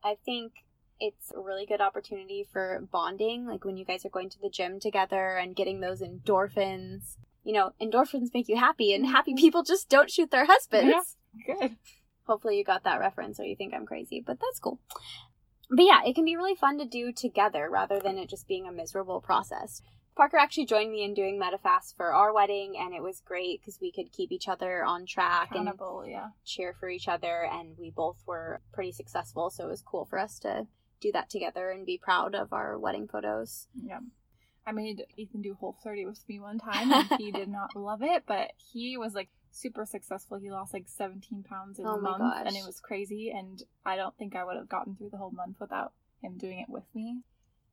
I 0.03 0.17
think 0.25 0.53
it's 0.99 1.33
a 1.37 1.41
really 1.41 1.67
good 1.67 1.81
opportunity 1.81 2.47
for 2.51 2.87
bonding, 2.91 3.47
like 3.47 3.65
when 3.65 3.77
you 3.77 3.85
guys 3.85 4.05
are 4.05 4.11
going 4.11 4.31
to 4.31 4.41
the 4.41 4.51
gym 4.51 4.81
together 4.81 5.37
and 5.37 5.57
getting 5.57 5.81
those 5.81 6.01
endorphins. 6.01 7.17
You 7.45 7.55
know, 7.55 7.73
endorphins 7.81 8.35
make 8.35 8.49
you 8.49 8.57
happy, 8.57 8.93
and 8.95 9.07
happy 9.07 9.35
people 9.37 9.63
just 9.63 9.89
don't 9.89 10.11
shoot 10.11 10.31
their 10.31 10.47
husbands. 10.47 11.17
Yeah. 11.47 11.55
Good. 11.55 11.77
Hopefully, 12.25 12.59
you 12.59 12.65
got 12.65 12.85
that 12.85 13.01
reference 13.01 13.41
or 13.41 13.45
you 13.45 13.57
think 13.57 13.75
I'm 13.75 13.87
crazy, 13.87 14.23
but 14.25 14.39
that's 14.41 14.61
cool. 14.61 14.79
But 15.71 15.85
yeah, 15.85 16.01
it 16.05 16.15
can 16.15 16.25
be 16.25 16.37
really 16.37 16.55
fun 16.55 16.79
to 16.79 16.85
do 16.85 17.13
together 17.13 17.69
rather 17.71 18.01
than 18.01 18.19
it 18.19 18.29
just 18.29 18.49
being 18.49 18.67
a 18.67 18.73
miserable 18.73 19.21
process. 19.21 19.83
Parker 20.21 20.37
actually 20.37 20.67
joined 20.67 20.93
me 20.93 21.03
in 21.03 21.15
doing 21.15 21.41
Medifast 21.41 21.97
for 21.97 22.13
our 22.13 22.31
wedding, 22.31 22.77
and 22.79 22.93
it 22.93 23.03
was 23.03 23.23
great 23.25 23.59
because 23.59 23.79
we 23.81 23.91
could 23.91 24.13
keep 24.13 24.31
each 24.31 24.49
other 24.49 24.85
on 24.85 25.07
track 25.07 25.53
and 25.55 25.67
yeah. 26.07 26.29
cheer 26.45 26.77
for 26.79 26.91
each 26.91 27.09
other 27.09 27.49
and 27.51 27.75
we 27.79 27.89
both 27.89 28.19
were 28.27 28.61
pretty 28.71 28.93
successful 28.93 29.49
so 29.49 29.65
it 29.65 29.71
was 29.71 29.81
cool 29.81 30.05
for 30.05 30.19
us 30.19 30.39
to 30.41 30.67
do 31.01 31.11
that 31.11 31.31
together 31.31 31.71
and 31.71 31.87
be 31.87 31.97
proud 31.97 32.35
of 32.35 32.53
our 32.53 32.79
wedding 32.79 33.09
photos 33.09 33.69
Yeah. 33.83 34.01
I 34.67 34.73
made 34.73 35.07
Ethan 35.17 35.41
do 35.41 35.55
Whole 35.55 35.79
30 35.83 36.05
with 36.05 36.23
me 36.29 36.39
one 36.39 36.59
time 36.59 36.93
and 37.11 37.11
he 37.17 37.33
did 37.33 37.49
not 37.49 37.75
love 37.75 38.03
it, 38.03 38.25
but 38.27 38.51
he 38.59 38.99
was 38.99 39.15
like 39.15 39.31
super 39.51 39.87
successful. 39.87 40.37
He 40.37 40.51
lost 40.51 40.75
like 40.75 40.87
17 40.87 41.45
pounds 41.45 41.79
in 41.79 41.87
Oh 41.87 41.95
a 41.95 41.99
month 41.99 42.47
and 42.47 42.55
it 42.55 42.67
was 42.67 42.79
crazy. 42.79 43.31
And 43.31 43.63
I 43.87 43.97
don't 43.97 44.15
think 44.19 44.37
I 44.37 44.45
would 44.45 44.57
have 44.57 44.69
gotten 44.69 44.97
through 44.97 45.11
the 45.11 45.17
whole 45.17 45.31
month 45.31 45.57
without 45.59 45.95
him 46.21 46.37
doing 46.37 46.61
it 46.61 46.69
with 46.69 46.85
me. 46.95 47.23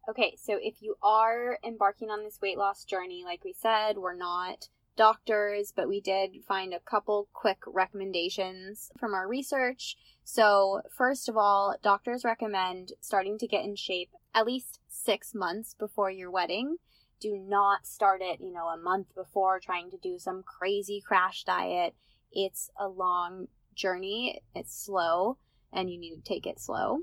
Okay 0.07 0.35
so 0.41 0.57
if 0.61 0.81
you 0.81 0.95
are 1.01 1.59
embarking 1.65 2.09
on 2.09 2.23
this 2.23 2.39
weight 2.41 2.57
loss 2.57 2.83
journey 2.83 3.23
like 3.23 3.43
we 3.43 3.53
said 3.53 3.97
we're 3.97 4.15
not 4.15 4.69
doctors 4.95 5.71
but 5.75 5.87
we 5.87 6.01
did 6.01 6.31
find 6.47 6.73
a 6.73 6.79
couple 6.79 7.29
quick 7.33 7.59
recommendations 7.67 8.91
from 8.97 9.13
our 9.13 9.27
research 9.27 9.95
so 10.23 10.81
first 10.91 11.29
of 11.29 11.37
all 11.37 11.75
doctors 11.83 12.25
recommend 12.25 12.93
starting 12.99 13.37
to 13.37 13.47
get 13.47 13.63
in 13.63 13.75
shape 13.75 14.09
at 14.33 14.45
least 14.45 14.79
six 14.87 15.35
months 15.35 15.75
before 15.77 16.09
your 16.09 16.31
wedding 16.31 16.77
do 17.19 17.37
not 17.37 17.85
start 17.85 18.21
it, 18.21 18.39
you 18.39 18.51
know, 18.51 18.67
a 18.67 18.77
month 18.77 19.07
before 19.15 19.59
trying 19.59 19.89
to 19.91 19.97
do 19.97 20.19
some 20.19 20.43
crazy 20.43 21.01
crash 21.01 21.43
diet. 21.43 21.95
It's 22.31 22.69
a 22.79 22.87
long 22.87 23.47
journey, 23.75 24.41
it's 24.53 24.85
slow, 24.85 25.37
and 25.71 25.89
you 25.89 25.99
need 25.99 26.15
to 26.15 26.21
take 26.21 26.45
it 26.45 26.59
slow. 26.59 26.99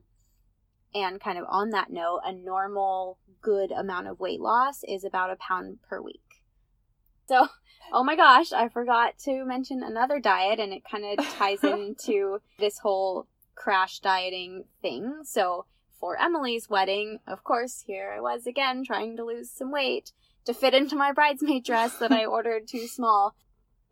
And 0.95 1.21
kind 1.21 1.39
of 1.39 1.45
on 1.49 1.71
that 1.71 1.91
note, 1.91 2.21
a 2.25 2.33
normal 2.33 3.19
good 3.43 3.73
amount 3.73 4.07
of 4.07 4.21
weight 4.21 4.41
loss 4.41 4.85
is 4.87 5.05
about 5.05 5.31
a 5.31 5.37
pound 5.37 5.79
per 5.89 6.01
week. 6.01 6.21
So, 7.29 7.49
oh 7.93 8.05
my 8.05 8.17
gosh, 8.17 8.53
I 8.53 8.69
forgot 8.69 9.19
to 9.25 9.45
mention 9.45 9.83
another 9.83 10.21
diet, 10.21 10.61
and 10.61 10.73
it 10.73 10.83
kind 10.89 11.05
of 11.19 11.25
ties 11.37 11.65
into 11.65 12.41
this 12.59 12.79
whole 12.79 13.27
crash 13.55 13.99
dieting 14.01 14.65
thing. 14.83 15.23
So, 15.25 15.67
for 15.99 16.21
Emily's 16.21 16.69
wedding, 16.69 17.19
of 17.27 17.43
course, 17.45 17.85
here 17.87 18.13
I 18.17 18.21
was 18.21 18.47
again 18.47 18.85
trying 18.85 19.17
to 19.17 19.25
lose 19.25 19.51
some 19.51 19.73
weight 19.73 20.13
to 20.45 20.53
fit 20.53 20.75
into 20.75 20.97
my 20.97 21.13
bridesmaid 21.13 21.65
dress 21.65 21.97
that 21.99 22.13
I 22.13 22.25
ordered 22.27 22.69
too 22.69 22.87
small. 22.87 23.35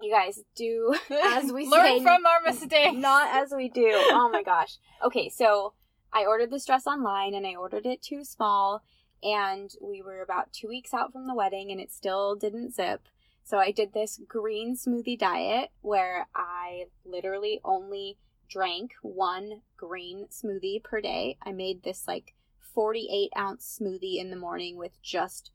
You 0.01 0.13
guys 0.13 0.43
do 0.57 0.95
as 1.11 1.53
we 1.53 1.67
Learn 1.67 1.99
say, 1.99 2.03
from 2.03 2.27
our 2.27 2.41
mistakes. 2.45 2.97
not 2.97 3.29
as 3.35 3.53
we 3.57 3.69
do. 3.69 3.89
Oh 3.95 4.29
my 4.33 4.43
gosh. 4.43 4.77
Okay, 5.05 5.29
so 5.31 5.73
I 6.13 6.27
ordered 6.27 6.51
this 6.51 6.67
dress 6.67 6.87
online 6.87 7.35
and 7.35 7.47
I 7.47 7.55
ordered 7.55 7.87
it 7.87 8.03
too 8.03 8.25
small, 8.25 8.83
and 9.23 9.71
we 9.81 10.03
were 10.03 10.21
about 10.21 10.53
two 10.53 10.69
weeks 10.69 10.93
out 10.93 11.13
from 11.13 11.27
the 11.27 11.35
wedding 11.35 11.71
and 11.71 11.81
it 11.81 11.91
still 11.93 12.35
didn't 12.35 12.75
zip. 12.75 13.09
So 13.45 13.59
I 13.59 13.73
did 13.73 13.93
this 13.93 14.21
green 14.29 14.77
smoothie 14.77 15.19
diet 15.19 15.71
where 15.81 16.29
I 16.35 16.85
literally 17.05 17.61
only 17.65 18.19
drank 18.49 18.93
one 19.03 19.63
green 19.77 20.27
smoothie 20.31 20.83
per 20.83 21.01
day. 21.01 21.39
I 21.43 21.53
made 21.53 21.83
this 21.83 22.07
like 22.07 22.35
48 22.75 23.31
ounce 23.37 23.79
smoothie 23.81 24.21
in 24.21 24.31
the 24.31 24.37
morning 24.37 24.77
with 24.77 25.03
just 25.03 25.51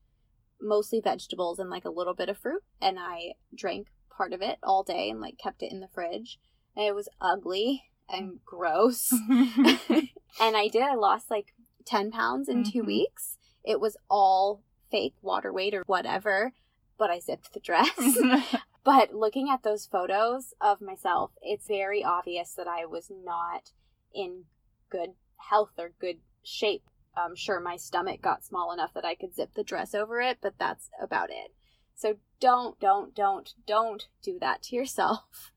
mostly 0.59 0.99
vegetables 0.99 1.59
and 1.59 1.69
like 1.69 1.85
a 1.85 1.91
little 1.91 2.13
bit 2.13 2.29
of 2.29 2.37
fruit. 2.37 2.63
And 2.81 2.97
I 2.99 3.33
drank 3.55 3.87
part 4.09 4.33
of 4.33 4.41
it 4.41 4.57
all 4.63 4.83
day 4.83 5.09
and 5.09 5.21
like 5.21 5.37
kept 5.37 5.61
it 5.61 5.71
in 5.71 5.79
the 5.79 5.87
fridge. 5.87 6.39
And 6.75 6.85
it 6.85 6.95
was 6.95 7.09
ugly 7.21 7.83
and 8.09 8.39
gross. 8.45 9.11
and 9.31 10.57
I 10.57 10.67
did. 10.67 10.81
I 10.83 10.95
lost 10.95 11.29
like 11.31 11.53
10 11.85 12.11
pounds 12.11 12.49
in 12.49 12.63
two 12.63 12.83
Mhm. 12.83 12.87
weeks. 12.87 13.37
It 13.63 13.79
was 13.79 13.97
all 14.09 14.63
fake 14.89 15.15
water 15.21 15.51
weight 15.51 15.73
or 15.73 15.83
whatever, 15.87 16.53
but 16.97 17.09
I 17.09 17.19
zipped 17.19 17.53
the 17.53 17.59
dress. 17.59 17.89
But 18.83 19.13
looking 19.13 19.49
at 19.49 19.63
those 19.63 19.85
photos 19.85 20.53
of 20.61 20.79
myself, 20.79 21.31
it's 21.41 21.67
very 21.67 22.05
obvious 22.05 22.53
that 22.53 22.69
I 22.69 22.85
was 22.85 23.11
not 23.11 23.71
in 24.13 24.45
good 24.89 25.09
health 25.49 25.71
or 25.77 25.89
good 25.99 26.19
shape. 26.41 26.83
I'm 27.13 27.35
sure 27.35 27.59
my 27.59 27.75
stomach 27.75 28.21
got 28.21 28.45
small 28.45 28.71
enough 28.71 28.93
that 28.93 29.03
I 29.03 29.13
could 29.13 29.35
zip 29.35 29.55
the 29.55 29.63
dress 29.65 29.93
over 29.93 30.21
it, 30.21 30.37
but 30.41 30.53
that's 30.57 30.89
about 31.01 31.29
it. 31.31 31.53
So 31.95 32.15
don't, 32.39 32.79
don't, 32.79 33.13
don't, 33.13 33.53
don't 33.65 34.07
do 34.23 34.37
that 34.39 34.63
to 34.63 34.75
yourself. 34.77 35.51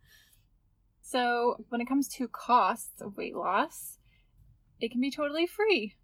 So, 1.11 1.65
when 1.71 1.81
it 1.81 1.89
comes 1.89 2.07
to 2.09 2.29
costs 2.29 3.01
of 3.01 3.17
weight 3.17 3.35
loss, 3.35 3.99
it 4.81 4.93
can 4.93 5.01
be 5.01 5.11
totally 5.11 5.47
free. 5.47 5.97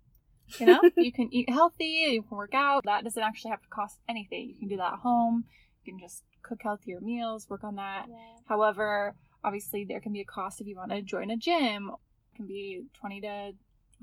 You 0.58 0.66
know, 0.66 0.80
you 0.96 1.12
can 1.12 1.32
eat 1.32 1.48
healthy, 1.48 2.08
you 2.10 2.22
can 2.22 2.36
work 2.36 2.54
out. 2.54 2.82
That 2.84 3.04
doesn't 3.04 3.22
actually 3.22 3.52
have 3.52 3.62
to 3.62 3.68
cost 3.68 3.98
anything. 4.08 4.48
You 4.48 4.58
can 4.58 4.68
do 4.68 4.76
that 4.78 4.94
at 4.94 4.98
home. 5.00 5.44
You 5.84 5.92
can 5.92 6.00
just 6.00 6.24
cook 6.42 6.58
healthier 6.62 7.00
meals, 7.00 7.48
work 7.48 7.62
on 7.62 7.76
that. 7.76 8.06
However, 8.48 9.14
obviously 9.44 9.84
there 9.84 10.00
can 10.00 10.12
be 10.12 10.22
a 10.22 10.24
cost 10.24 10.60
if 10.60 10.66
you 10.66 10.74
want 10.74 10.90
to 10.90 11.02
join 11.02 11.30
a 11.30 11.36
gym. 11.36 11.92
It 12.32 12.36
can 12.36 12.46
be 12.46 12.82
twenty 12.92 13.20
to 13.20 13.52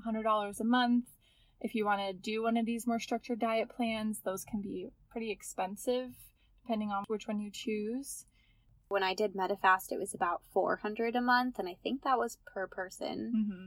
hundred 0.02 0.22
dollars 0.22 0.58
a 0.58 0.64
month. 0.64 1.04
If 1.60 1.74
you 1.74 1.84
want 1.84 2.00
to 2.00 2.14
do 2.14 2.42
one 2.42 2.56
of 2.56 2.64
these 2.64 2.86
more 2.86 2.98
structured 2.98 3.40
diet 3.40 3.68
plans, 3.68 4.20
those 4.24 4.44
can 4.44 4.62
be 4.62 4.88
pretty 5.10 5.30
expensive 5.30 6.12
depending 6.62 6.90
on 6.90 7.04
which 7.08 7.28
one 7.28 7.40
you 7.40 7.50
choose. 7.52 8.24
When 8.94 9.02
I 9.02 9.12
did 9.12 9.34
Medifast, 9.34 9.90
it 9.90 9.98
was 9.98 10.14
about 10.14 10.42
400 10.52 11.16
a 11.16 11.20
month, 11.20 11.58
and 11.58 11.68
I 11.68 11.76
think 11.82 12.04
that 12.04 12.16
was 12.16 12.38
per 12.46 12.68
person. 12.68 13.32
Mm-hmm. 13.36 13.66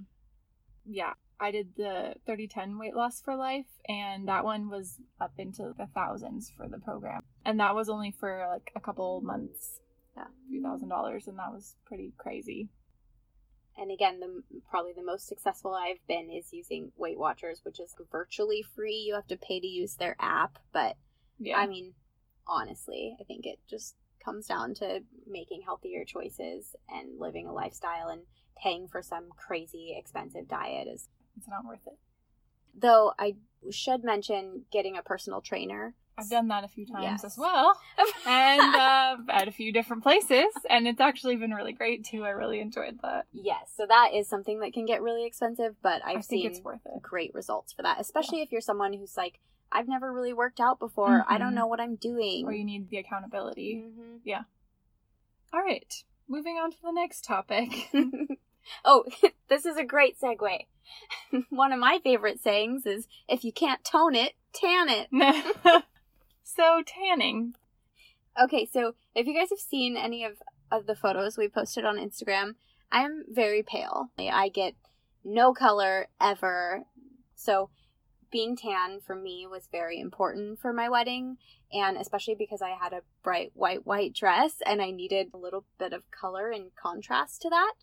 Yeah, 0.86 1.16
I 1.38 1.52
did 1.52 1.76
the 1.76 2.16
30-10 2.26 2.80
weight 2.80 2.96
loss 2.96 3.20
for 3.20 3.36
life, 3.36 3.66
and 3.90 4.26
that 4.30 4.46
one 4.46 4.70
was 4.70 5.02
up 5.20 5.34
into 5.38 5.74
the 5.78 5.90
thousands 5.94 6.50
for 6.56 6.70
the 6.70 6.80
program. 6.80 7.24
And 7.44 7.60
that 7.60 7.76
was 7.76 7.90
only 7.90 8.12
for 8.18 8.48
like 8.50 8.72
a 8.74 8.80
couple 8.80 9.20
months. 9.20 9.82
Yeah. 10.16 10.24
A 10.24 10.50
few 10.50 10.64
thousand 10.64 10.88
dollars, 10.88 11.28
and 11.28 11.38
that 11.40 11.52
was 11.52 11.76
pretty 11.86 12.14
crazy. 12.18 12.70
And 13.76 13.92
again, 13.92 14.22
the 14.22 14.62
probably 14.70 14.94
the 14.94 15.04
most 15.04 15.28
successful 15.28 15.74
I've 15.74 16.08
been 16.08 16.30
is 16.30 16.54
using 16.54 16.94
Weight 16.96 17.20
Watchers, 17.20 17.60
which 17.66 17.82
is 17.82 17.94
virtually 18.10 18.64
free. 18.64 19.04
You 19.06 19.16
have 19.16 19.28
to 19.28 19.36
pay 19.36 19.60
to 19.60 19.68
use 19.68 19.96
their 19.96 20.16
app, 20.22 20.58
but 20.72 20.96
Yeah. 21.38 21.58
I 21.58 21.68
mean, 21.68 21.96
honestly, 22.48 23.18
I 23.20 23.26
think 23.26 23.46
it 23.46 23.60
just 23.70 23.96
comes 24.28 24.46
down 24.46 24.74
to 24.74 25.00
making 25.26 25.62
healthier 25.62 26.04
choices 26.04 26.76
and 26.90 27.18
living 27.18 27.48
a 27.48 27.54
lifestyle 27.54 28.10
and 28.10 28.22
paying 28.62 28.88
for 28.88 29.02
some 29.02 29.26
crazy 29.38 29.96
expensive 29.98 30.48
diet 30.50 30.88
is 30.88 31.08
it's 31.38 31.48
not 31.48 31.64
worth 31.66 31.86
it. 31.88 31.98
though 32.78 33.14
I 33.18 33.36
should 33.72 34.04
mention 34.04 34.64
getting 34.72 34.98
a 34.98 35.02
personal 35.02 35.40
trainer 35.42 35.94
I've 36.20 36.30
done 36.30 36.48
that 36.48 36.64
a 36.64 36.68
few 36.68 36.84
times 36.88 37.04
Yes. 37.04 37.24
as 37.24 37.38
well, 37.38 37.80
and 38.26 38.76
uh, 38.76 39.18
at 39.30 39.48
a 39.48 39.52
few 39.52 39.72
different 39.72 40.02
places, 40.02 40.48
and 40.68 40.88
it's 40.88 41.00
actually 41.00 41.36
been 41.36 41.52
really 41.52 41.74
great 41.74 42.04
too. 42.06 42.24
I 42.26 42.30
really 42.30 42.60
enjoyed 42.60 42.98
that. 43.04 43.26
yes, 43.32 43.72
so 43.78 43.86
that 43.88 44.16
is 44.16 44.28
something 44.28 44.60
that 44.62 44.74
can 44.74 44.88
get 44.88 45.04
really 45.04 45.28
expensive, 45.28 45.76
but 45.84 46.02
I've 46.04 46.18
i 46.18 46.22
think 46.22 46.42
seen 46.42 46.46
it's 46.48 46.62
worth 46.62 46.82
it. 46.88 47.04
great 47.04 47.36
results 47.36 47.72
for 47.72 47.84
that, 47.84 48.02
especially 48.02 48.42
if 48.42 48.52
you're 48.52 48.62
someone 48.62 48.94
who's 48.94 49.16
like, 49.16 49.40
I've 49.72 49.88
never 49.88 50.12
really 50.12 50.34
worked 50.34 50.60
out 50.60 50.80
before. 50.80 51.26
I 51.28 51.38
don't 51.38 51.56
know 51.56 51.68
what 51.68 51.80
I'm 51.80 51.96
doing. 51.96 52.46
Or 52.46 52.54
you 52.54 52.64
need 52.64 52.90
the 52.90 52.98
accountability. 52.98 53.86
Mhm. 53.86 54.46
All 55.54 55.62
right, 55.62 56.04
moving 56.28 56.58
on 56.58 56.72
to 56.72 56.78
the 56.84 56.92
next 56.92 57.24
topic. 57.24 57.70
oh, 58.86 59.06
this 59.50 59.66
is 59.66 59.78
a 59.78 59.84
great 59.84 60.20
segue. 60.20 60.66
One 61.50 61.72
of 61.74 61.80
my 61.80 62.00
favorite 62.04 62.42
sayings 62.42 62.86
is 62.86 63.08
if 63.28 63.44
you 63.44 63.52
can't 63.52 63.84
tone 63.84 64.16
it, 64.16 64.34
tan 64.54 64.88
it. 64.90 65.84
so 66.44 66.84
tanning. 66.86 67.56
Okay, 68.42 68.68
so 68.72 68.94
if 69.16 69.26
you 69.26 69.34
guys 69.34 69.50
have 69.50 69.60
seen 69.60 69.98
any 69.98 70.24
of, 70.24 70.34
of 70.72 70.86
the 70.86 70.96
photos 70.96 71.38
we 71.38 71.48
posted 71.48 71.86
on 71.86 71.98
Instagram, 71.98 72.56
I'm 72.92 73.24
very 73.30 73.64
pale. 73.64 74.12
I 74.20 74.50
get 74.50 74.76
no 75.24 75.54
color 75.54 76.08
ever. 76.22 76.84
So 77.36 77.70
being 78.32 78.56
tan 78.56 79.00
for 79.00 79.16
me 79.16 79.48
was 79.50 79.70
very 79.72 80.00
important 80.00 80.60
for 80.60 80.74
my 80.74 80.90
wedding, 80.90 81.38
and 81.72 81.98
especially 81.98 82.36
because 82.36 82.62
I 82.62 82.70
had 82.70 82.94
a 82.94 83.02
bright 83.24 83.52
white 83.54 83.86
white 83.86 84.14
dress 84.14 84.56
and 84.66 84.82
I 84.82 84.92
needed 84.92 85.30
a 85.34 85.38
little 85.38 85.66
bit 85.78 85.94
of 85.94 86.10
color 86.12 86.50
and 86.52 86.72
contrast 86.76 87.42
to 87.42 87.50
that. 87.50 87.74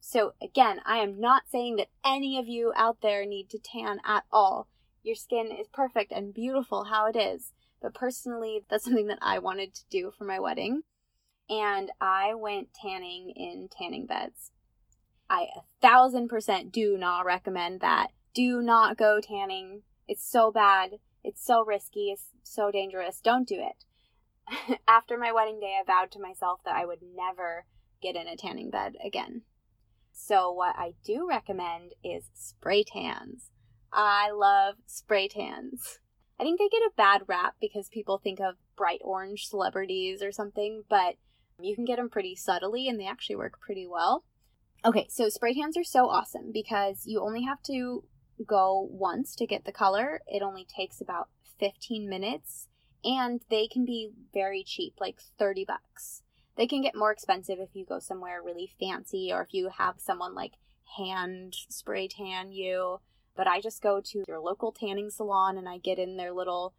So 0.00 0.34
again, 0.42 0.80
I 0.86 0.98
am 0.98 1.20
not 1.20 1.44
saying 1.50 1.76
that 1.76 1.88
any 2.04 2.38
of 2.38 2.46
you 2.46 2.72
out 2.76 2.98
there 3.02 3.26
need 3.26 3.50
to 3.50 3.58
tan 3.58 4.00
at 4.04 4.24
all. 4.32 4.68
Your 5.02 5.16
skin 5.16 5.50
is 5.50 5.66
perfect 5.72 6.12
and 6.12 6.34
beautiful 6.34 6.84
how 6.84 7.06
it 7.06 7.16
is. 7.16 7.52
But 7.82 7.94
personally, 7.94 8.64
that's 8.68 8.84
something 8.84 9.08
that 9.08 9.18
I 9.20 9.38
wanted 9.38 9.74
to 9.74 9.82
do 9.90 10.12
for 10.16 10.24
my 10.24 10.40
wedding. 10.40 10.82
And 11.48 11.90
I 12.00 12.34
went 12.34 12.74
tanning 12.74 13.30
in 13.36 13.68
tanning 13.70 14.06
beds. 14.06 14.50
I 15.28 15.48
a 15.56 15.60
thousand 15.80 16.28
percent 16.28 16.72
do 16.72 16.96
not 16.96 17.24
recommend 17.24 17.80
that. 17.80 18.08
Do 18.36 18.60
not 18.60 18.98
go 18.98 19.18
tanning. 19.18 19.80
It's 20.06 20.30
so 20.30 20.52
bad. 20.52 20.98
It's 21.24 21.42
so 21.42 21.64
risky. 21.64 22.10
It's 22.10 22.26
so 22.42 22.70
dangerous. 22.70 23.22
Don't 23.22 23.48
do 23.48 23.62
it. 23.62 24.78
After 24.86 25.16
my 25.16 25.32
wedding 25.32 25.58
day, 25.58 25.74
I 25.80 25.84
vowed 25.86 26.10
to 26.10 26.20
myself 26.20 26.60
that 26.66 26.76
I 26.76 26.84
would 26.84 26.98
never 27.16 27.64
get 28.02 28.14
in 28.14 28.28
a 28.28 28.36
tanning 28.36 28.68
bed 28.68 28.96
again. 29.02 29.40
So, 30.12 30.52
what 30.52 30.76
I 30.76 30.92
do 31.02 31.26
recommend 31.26 31.92
is 32.04 32.24
spray 32.34 32.84
tans. 32.84 33.48
I 33.90 34.30
love 34.30 34.74
spray 34.84 35.28
tans. 35.28 36.00
I 36.38 36.42
think 36.42 36.58
they 36.58 36.68
get 36.68 36.82
a 36.82 36.92
bad 36.94 37.22
rap 37.28 37.54
because 37.58 37.88
people 37.88 38.18
think 38.18 38.38
of 38.38 38.56
bright 38.76 39.00
orange 39.02 39.46
celebrities 39.46 40.22
or 40.22 40.30
something, 40.30 40.84
but 40.90 41.14
you 41.58 41.74
can 41.74 41.86
get 41.86 41.96
them 41.96 42.10
pretty 42.10 42.36
subtly 42.36 42.86
and 42.86 43.00
they 43.00 43.06
actually 43.06 43.36
work 43.36 43.58
pretty 43.62 43.86
well. 43.86 44.24
Okay, 44.84 45.06
so 45.08 45.30
spray 45.30 45.54
tans 45.54 45.78
are 45.78 45.84
so 45.84 46.10
awesome 46.10 46.50
because 46.52 47.06
you 47.06 47.22
only 47.22 47.44
have 47.44 47.62
to 47.62 48.04
go 48.44 48.88
once 48.90 49.34
to 49.36 49.46
get 49.46 49.64
the 49.64 49.72
color. 49.72 50.20
It 50.26 50.42
only 50.42 50.64
takes 50.64 51.00
about 51.00 51.28
15 51.58 52.08
minutes 52.08 52.68
and 53.04 53.40
they 53.50 53.68
can 53.68 53.84
be 53.84 54.10
very 54.34 54.64
cheap, 54.64 54.94
like 55.00 55.20
30 55.38 55.64
bucks. 55.64 56.22
They 56.56 56.66
can 56.66 56.82
get 56.82 56.96
more 56.96 57.12
expensive 57.12 57.58
if 57.60 57.70
you 57.74 57.84
go 57.84 57.98
somewhere 57.98 58.42
really 58.42 58.72
fancy 58.80 59.30
or 59.32 59.42
if 59.42 59.52
you 59.52 59.70
have 59.76 59.96
someone 59.98 60.34
like 60.34 60.54
hand 60.96 61.54
spray 61.68 62.08
tan 62.08 62.52
you. 62.52 63.00
But 63.36 63.46
I 63.46 63.60
just 63.60 63.82
go 63.82 64.00
to 64.00 64.24
your 64.26 64.40
local 64.40 64.72
tanning 64.72 65.10
salon 65.10 65.58
and 65.58 65.68
I 65.68 65.78
get 65.78 65.98
in 65.98 66.16
their 66.16 66.32
little 66.32 66.74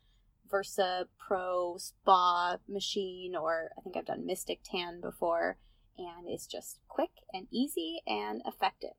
Versa 0.50 1.08
Pro 1.18 1.78
spa 1.78 2.58
machine, 2.68 3.36
or 3.36 3.72
I 3.78 3.82
think 3.82 3.98
I've 3.98 4.06
done 4.06 4.26
Mystic 4.26 4.62
Tan 4.64 5.02
before, 5.02 5.58
and 5.98 6.28
it's 6.28 6.48
just 6.48 6.80
quick 6.88 7.12
and 7.34 7.48
easy 7.52 8.02
and 8.08 8.42
effective. 8.46 8.96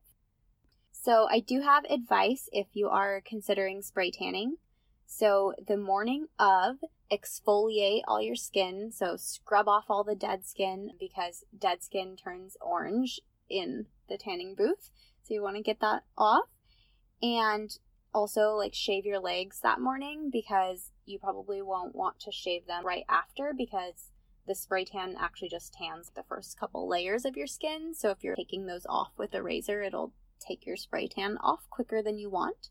So, 1.01 1.29
I 1.31 1.39
do 1.39 1.61
have 1.61 1.85
advice 1.85 2.49
if 2.51 2.67
you 2.73 2.89
are 2.89 3.21
considering 3.25 3.81
spray 3.81 4.11
tanning. 4.11 4.57
So, 5.05 5.53
the 5.65 5.77
morning 5.77 6.27
of, 6.37 6.79
exfoliate 7.09 8.01
all 8.05 8.21
your 8.21 8.35
skin. 8.35 8.91
So, 8.91 9.15
scrub 9.15 9.69
off 9.69 9.85
all 9.87 10.03
the 10.03 10.13
dead 10.13 10.45
skin 10.45 10.91
because 10.99 11.45
dead 11.57 11.83
skin 11.83 12.17
turns 12.17 12.57
orange 12.59 13.21
in 13.49 13.85
the 14.09 14.17
tanning 14.17 14.55
booth. 14.55 14.91
So, 15.23 15.33
you 15.33 15.41
want 15.41 15.55
to 15.55 15.63
get 15.63 15.79
that 15.79 16.03
off. 16.17 16.49
And 17.23 17.79
also, 18.13 18.49
like, 18.55 18.73
shave 18.73 19.05
your 19.05 19.19
legs 19.19 19.61
that 19.61 19.79
morning 19.79 20.29
because 20.29 20.91
you 21.05 21.17
probably 21.17 21.61
won't 21.61 21.95
want 21.95 22.19
to 22.19 22.31
shave 22.33 22.67
them 22.67 22.85
right 22.85 23.05
after 23.07 23.53
because 23.57 24.11
the 24.47 24.53
spray 24.53 24.83
tan 24.83 25.15
actually 25.17 25.49
just 25.49 25.71
tans 25.71 26.11
the 26.13 26.23
first 26.23 26.59
couple 26.59 26.89
layers 26.89 27.23
of 27.23 27.37
your 27.37 27.47
skin. 27.47 27.93
So, 27.93 28.09
if 28.09 28.21
you're 28.21 28.35
taking 28.35 28.65
those 28.65 28.85
off 28.89 29.13
with 29.17 29.33
a 29.33 29.41
razor, 29.41 29.81
it'll 29.81 30.11
take 30.39 30.65
your 30.65 30.75
spray 30.75 31.07
tan 31.07 31.37
off 31.37 31.69
quicker 31.69 32.01
than 32.01 32.17
you 32.17 32.29
want. 32.29 32.69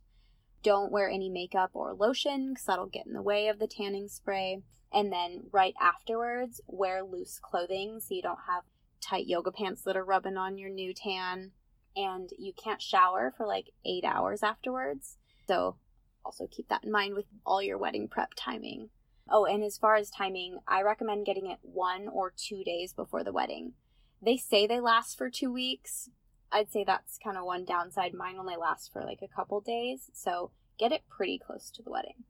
Don't 0.62 0.92
wear 0.92 1.08
any 1.08 1.28
makeup 1.28 1.70
or 1.74 1.94
lotion 1.94 2.50
because 2.50 2.64
that'll 2.64 2.86
get 2.86 3.06
in 3.06 3.12
the 3.12 3.22
way 3.22 3.48
of 3.48 3.58
the 3.58 3.68
tanning 3.68 4.08
spray. 4.08 4.62
And 4.92 5.12
then 5.12 5.44
right 5.52 5.74
afterwards, 5.80 6.60
wear 6.66 7.02
loose 7.02 7.38
clothing 7.40 8.00
so 8.00 8.14
you 8.14 8.22
don't 8.22 8.40
have 8.48 8.64
tight 9.00 9.26
yoga 9.26 9.52
pants 9.52 9.82
that 9.82 9.96
are 9.96 10.04
rubbing 10.04 10.36
on 10.36 10.58
your 10.58 10.70
new 10.70 10.92
tan. 10.92 11.52
And 11.94 12.30
you 12.38 12.52
can't 12.52 12.82
shower 12.82 13.32
for 13.36 13.46
like 13.46 13.70
eight 13.84 14.04
hours 14.04 14.42
afterwards. 14.42 15.18
So 15.46 15.76
also 16.24 16.46
keep 16.46 16.68
that 16.68 16.84
in 16.84 16.92
mind 16.92 17.14
with 17.14 17.26
all 17.46 17.62
your 17.62 17.78
wedding 17.78 18.08
prep 18.08 18.34
timing. 18.36 18.90
Oh, 19.30 19.44
and 19.44 19.62
as 19.62 19.78
far 19.78 19.96
as 19.96 20.10
timing, 20.10 20.58
I 20.66 20.82
recommend 20.82 21.26
getting 21.26 21.50
it 21.50 21.58
one 21.62 22.08
or 22.08 22.32
two 22.34 22.64
days 22.64 22.92
before 22.92 23.22
the 23.22 23.32
wedding. 23.32 23.74
They 24.22 24.36
say 24.36 24.66
they 24.66 24.80
last 24.80 25.16
for 25.16 25.30
two 25.30 25.52
weeks, 25.52 26.10
I'd 26.50 26.70
say 26.70 26.84
that's 26.84 27.18
kind 27.22 27.36
of 27.36 27.44
one 27.44 27.64
downside. 27.64 28.14
Mine 28.14 28.36
only 28.38 28.56
lasts 28.56 28.88
for 28.88 29.02
like 29.02 29.20
a 29.22 29.28
couple 29.28 29.60
days, 29.60 30.10
so 30.14 30.50
get 30.78 30.92
it 30.92 31.02
pretty 31.08 31.38
close 31.38 31.70
to 31.72 31.82
the 31.82 31.90
wedding. 31.90 32.24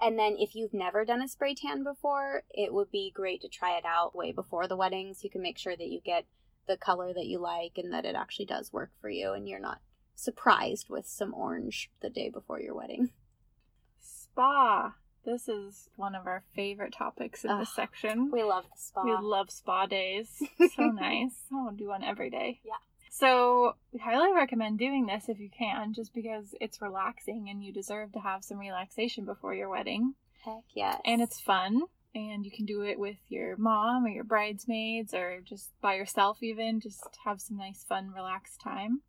And 0.00 0.18
then 0.18 0.36
if 0.38 0.56
you've 0.56 0.74
never 0.74 1.04
done 1.04 1.22
a 1.22 1.28
spray 1.28 1.54
tan 1.54 1.84
before, 1.84 2.42
it 2.50 2.72
would 2.72 2.90
be 2.90 3.12
great 3.14 3.40
to 3.42 3.48
try 3.48 3.76
it 3.76 3.84
out 3.86 4.16
way 4.16 4.32
before 4.32 4.66
the 4.66 4.76
wedding 4.76 5.14
so 5.14 5.20
you 5.22 5.30
can 5.30 5.42
make 5.42 5.58
sure 5.58 5.76
that 5.76 5.88
you 5.88 6.00
get 6.04 6.24
the 6.66 6.76
color 6.76 7.12
that 7.12 7.26
you 7.26 7.38
like 7.38 7.72
and 7.76 7.92
that 7.92 8.04
it 8.04 8.16
actually 8.16 8.46
does 8.46 8.72
work 8.72 8.90
for 9.00 9.08
you 9.08 9.32
and 9.32 9.48
you're 9.48 9.60
not 9.60 9.80
surprised 10.16 10.88
with 10.88 11.06
some 11.06 11.32
orange 11.34 11.90
the 12.00 12.10
day 12.10 12.30
before 12.30 12.60
your 12.60 12.74
wedding. 12.74 13.10
Spa. 14.00 14.94
This 15.24 15.48
is 15.48 15.88
one 15.94 16.16
of 16.16 16.26
our 16.26 16.42
favorite 16.52 16.92
topics 16.92 17.44
in 17.44 17.56
this 17.58 17.72
section. 17.72 18.28
We 18.32 18.42
love 18.42 18.64
the 18.64 18.76
spa. 18.76 19.04
We 19.04 19.14
love 19.20 19.50
spa 19.52 19.86
days. 19.86 20.42
So 20.74 20.86
nice. 20.86 21.44
I 21.52 21.54
want 21.54 21.78
to 21.78 21.84
do 21.84 21.88
one 21.88 22.02
every 22.02 22.28
day. 22.28 22.60
Yeah. 22.64 22.72
So, 23.14 23.76
we 23.92 23.98
highly 23.98 24.32
recommend 24.32 24.78
doing 24.78 25.04
this 25.04 25.28
if 25.28 25.38
you 25.38 25.50
can, 25.50 25.92
just 25.92 26.14
because 26.14 26.54
it's 26.62 26.80
relaxing 26.80 27.50
and 27.50 27.62
you 27.62 27.70
deserve 27.70 28.10
to 28.12 28.20
have 28.20 28.42
some 28.42 28.58
relaxation 28.58 29.26
before 29.26 29.54
your 29.54 29.68
wedding. 29.68 30.14
Heck 30.42 30.64
yes. 30.74 30.98
And 31.04 31.20
it's 31.20 31.38
fun, 31.38 31.82
and 32.14 32.42
you 32.42 32.50
can 32.50 32.64
do 32.64 32.80
it 32.80 32.98
with 32.98 33.18
your 33.28 33.58
mom 33.58 34.06
or 34.06 34.08
your 34.08 34.24
bridesmaids 34.24 35.12
or 35.12 35.42
just 35.44 35.78
by 35.82 35.96
yourself, 35.96 36.42
even. 36.42 36.80
Just 36.80 37.18
have 37.26 37.42
some 37.42 37.58
nice, 37.58 37.84
fun, 37.84 38.12
relaxed 38.16 38.62
time. 38.62 39.02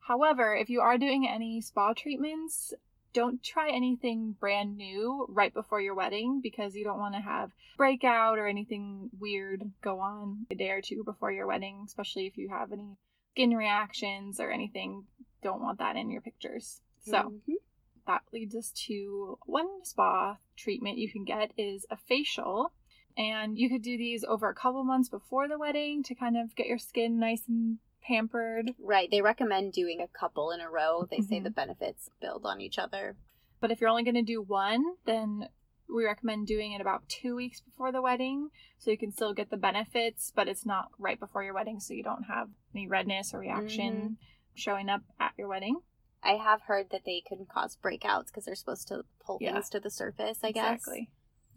However, 0.00 0.56
if 0.56 0.70
you 0.70 0.80
are 0.80 0.96
doing 0.96 1.28
any 1.28 1.60
spa 1.60 1.92
treatments, 1.92 2.72
don't 3.12 3.42
try 3.42 3.68
anything 3.70 4.34
brand 4.40 4.78
new 4.78 5.26
right 5.28 5.52
before 5.52 5.82
your 5.82 5.94
wedding 5.94 6.40
because 6.42 6.74
you 6.74 6.84
don't 6.84 6.98
want 6.98 7.16
to 7.16 7.20
have 7.20 7.50
breakout 7.76 8.38
or 8.38 8.46
anything 8.46 9.10
weird 9.20 9.70
go 9.82 10.00
on 10.00 10.46
a 10.50 10.54
day 10.54 10.70
or 10.70 10.80
two 10.80 11.04
before 11.04 11.30
your 11.30 11.46
wedding, 11.46 11.82
especially 11.84 12.26
if 12.26 12.38
you 12.38 12.48
have 12.48 12.72
any 12.72 12.96
skin 13.32 13.56
reactions 13.56 14.38
or 14.40 14.50
anything. 14.50 15.04
Don't 15.42 15.62
want 15.62 15.78
that 15.78 15.96
in 15.96 16.10
your 16.10 16.20
pictures. 16.20 16.80
So 17.00 17.12
Mhm. 17.48 17.56
that 18.06 18.22
leads 18.32 18.54
us 18.54 18.70
to 18.86 19.38
one 19.46 19.84
spa 19.84 20.38
treatment 20.56 20.98
you 20.98 21.10
can 21.10 21.24
get 21.24 21.52
is 21.56 21.86
a 21.90 21.96
facial. 21.96 22.72
And 23.16 23.58
you 23.58 23.68
could 23.68 23.82
do 23.82 23.98
these 23.98 24.24
over 24.24 24.48
a 24.48 24.54
couple 24.54 24.84
months 24.84 25.08
before 25.08 25.48
the 25.48 25.58
wedding 25.58 26.02
to 26.04 26.14
kind 26.14 26.36
of 26.36 26.54
get 26.54 26.66
your 26.66 26.78
skin 26.78 27.18
nice 27.18 27.46
and 27.48 27.78
pampered. 28.02 28.74
Right. 28.78 29.10
They 29.10 29.20
recommend 29.22 29.72
doing 29.72 30.00
a 30.00 30.08
couple 30.08 30.50
in 30.50 30.60
a 30.60 30.70
row. 30.70 31.04
They 31.04 31.20
say 31.20 31.38
Mhm. 31.40 31.44
the 31.44 31.50
benefits 31.50 32.10
build 32.20 32.46
on 32.46 32.60
each 32.60 32.78
other. 32.78 33.16
But 33.60 33.70
if 33.70 33.80
you're 33.80 33.90
only 33.90 34.02
going 34.02 34.14
to 34.14 34.22
do 34.22 34.42
one, 34.42 34.96
then 35.04 35.48
we 35.88 36.04
recommend 36.04 36.46
doing 36.46 36.72
it 36.72 36.80
about 36.80 37.08
two 37.08 37.34
weeks 37.36 37.60
before 37.60 37.92
the 37.92 38.02
wedding 38.02 38.48
so 38.78 38.90
you 38.90 38.98
can 38.98 39.12
still 39.12 39.34
get 39.34 39.50
the 39.50 39.56
benefits, 39.56 40.32
but 40.34 40.48
it's 40.48 40.66
not 40.66 40.88
right 40.98 41.18
before 41.18 41.42
your 41.42 41.54
wedding 41.54 41.80
so 41.80 41.94
you 41.94 42.02
don't 42.02 42.24
have 42.24 42.48
any 42.74 42.86
redness 42.86 43.34
or 43.34 43.38
reaction 43.40 43.94
mm-hmm. 43.94 44.12
showing 44.54 44.88
up 44.88 45.02
at 45.20 45.32
your 45.36 45.48
wedding. 45.48 45.80
I 46.22 46.32
have 46.32 46.62
heard 46.62 46.90
that 46.90 47.02
they 47.04 47.22
can 47.26 47.46
cause 47.46 47.76
breakouts 47.82 48.26
because 48.26 48.44
they're 48.44 48.54
supposed 48.54 48.88
to 48.88 49.04
pull 49.24 49.38
Yeah. 49.40 49.54
things 49.54 49.68
to 49.70 49.80
the 49.80 49.90
surface, 49.90 50.38
I 50.42 50.52
guess. 50.52 50.74
Exactly. 50.74 51.10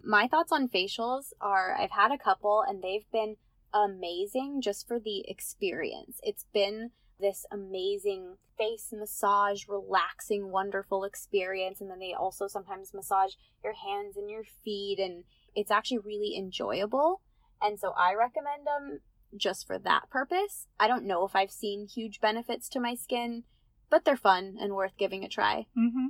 My 0.04 0.28
thoughts 0.28 0.52
on 0.52 0.68
facials 0.68 1.34
are 1.40 1.76
I've 1.76 1.92
had 1.92 2.12
a 2.12 2.18
couple 2.18 2.64
and 2.68 2.82
they've 2.82 3.10
been 3.12 3.38
amazing 3.74 4.62
just 4.62 4.88
for 4.88 5.00
the 5.00 5.24
experience. 5.30 6.20
It's 6.24 6.46
been 6.54 6.92
this 7.20 7.46
amazing 7.52 8.38
face 8.58 8.94
massage, 8.94 9.68
relaxing, 9.68 10.52
wonderful 10.52 11.04
experience. 11.04 11.82
And 11.82 11.90
then 11.90 12.00
they 12.00 12.14
also 12.14 12.48
sometimes 12.48 12.94
massage 12.94 13.34
your 13.64 13.74
hands 13.74 14.18
and 14.18 14.30
your 14.30 14.44
feet, 14.64 15.00
and 15.00 15.24
it's 15.56 15.72
actually 15.72 16.00
really 16.00 16.36
enjoyable. 16.38 17.22
And 17.62 17.80
so 17.80 17.94
I 17.98 18.14
recommend 18.14 18.66
them 18.66 19.00
just 19.38 19.68
for 19.68 19.78
that 19.80 20.10
purpose. 20.10 20.68
I 20.80 20.88
don't 20.88 21.06
know 21.06 21.26
if 21.26 21.36
I've 21.36 21.52
seen 21.52 21.88
huge 21.88 22.20
benefits 22.20 22.70
to 22.70 22.80
my 22.80 22.96
skin, 22.96 23.44
but 23.90 24.06
they're 24.06 24.18
fun 24.18 24.58
and 24.60 24.74
worth 24.74 24.98
giving 24.98 25.24
a 25.24 25.30
try. 25.30 25.68
Mm-hmm. 25.78 26.08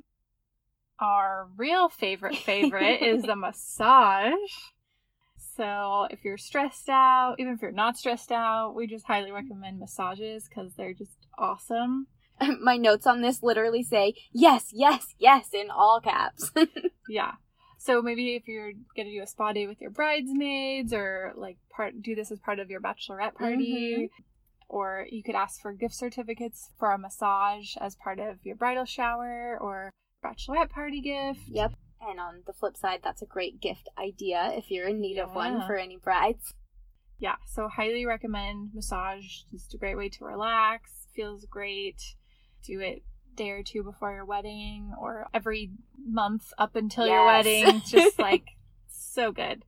Our 0.99 1.47
real 1.57 1.89
favorite 1.89 2.37
favorite 2.37 3.01
is 3.01 3.23
the 3.23 3.35
massage. 3.35 4.33
So 5.55 6.07
if 6.09 6.23
you're 6.23 6.37
stressed 6.37 6.89
out, 6.89 7.35
even 7.39 7.53
if 7.53 7.61
you're 7.61 7.71
not 7.71 7.97
stressed 7.97 8.31
out, 8.31 8.75
we 8.75 8.87
just 8.87 9.05
highly 9.05 9.31
recommend 9.31 9.79
massages 9.79 10.47
because 10.47 10.73
they're 10.75 10.93
just 10.93 11.17
awesome. 11.37 12.07
my 12.61 12.77
notes 12.77 13.07
on 13.07 13.21
this 13.21 13.41
literally 13.41 13.83
say 13.83 14.13
yes, 14.31 14.69
yes, 14.73 15.15
yes 15.17 15.49
in 15.53 15.69
all 15.69 16.01
caps. 16.01 16.51
yeah. 17.09 17.33
So 17.77 18.01
maybe 18.01 18.35
if 18.35 18.47
you're 18.47 18.71
gonna 18.95 19.11
do 19.11 19.21
a 19.21 19.27
spa 19.27 19.53
day 19.53 19.67
with 19.67 19.79
your 19.79 19.91
bridesmaids 19.91 20.91
or 20.91 21.33
like 21.35 21.57
part 21.69 22.01
do 22.01 22.15
this 22.15 22.31
as 22.31 22.39
part 22.39 22.59
of 22.59 22.69
your 22.69 22.81
bachelorette 22.81 23.35
party. 23.35 23.95
Mm-hmm. 23.97 24.23
Or 24.67 25.05
you 25.09 25.21
could 25.23 25.35
ask 25.35 25.61
for 25.61 25.73
gift 25.73 25.93
certificates 25.93 26.71
for 26.79 26.91
a 26.91 26.97
massage 26.97 27.77
as 27.79 27.95
part 27.95 28.19
of 28.19 28.37
your 28.43 28.55
bridal 28.55 28.85
shower 28.85 29.57
or 29.61 29.91
bachelorette 30.23 30.71
party 30.71 31.01
gift. 31.01 31.41
Yep. 31.47 31.73
And 32.01 32.19
on 32.19 32.43
the 32.45 32.53
flip 32.53 32.77
side, 32.77 32.99
that's 33.03 33.21
a 33.21 33.25
great 33.25 33.59
gift 33.61 33.89
idea 33.97 34.51
if 34.53 34.69
you're 34.69 34.87
in 34.87 35.01
need 35.01 35.17
yeah. 35.17 35.23
of 35.23 35.33
one 35.33 35.65
for 35.65 35.75
any 35.75 35.97
brides. 35.97 36.53
Yeah, 37.17 37.35
so 37.47 37.67
highly 37.67 38.05
recommend 38.05 38.71
massage. 38.73 39.43
Just 39.51 39.73
a 39.73 39.77
great 39.77 39.97
way 39.97 40.09
to 40.09 40.25
relax. 40.25 41.07
Feels 41.15 41.45
great. 41.45 42.01
Do 42.63 42.81
it 42.81 43.03
day 43.35 43.49
or 43.49 43.63
two 43.63 43.83
before 43.83 44.13
your 44.13 44.25
wedding 44.25 44.93
or 44.99 45.27
every 45.33 45.71
month 45.97 46.51
up 46.57 46.75
until 46.75 47.05
yes. 47.05 47.13
your 47.13 47.25
wedding. 47.25 47.81
Just 47.87 48.19
like 48.19 48.45
so 48.87 49.31
good. 49.31 49.63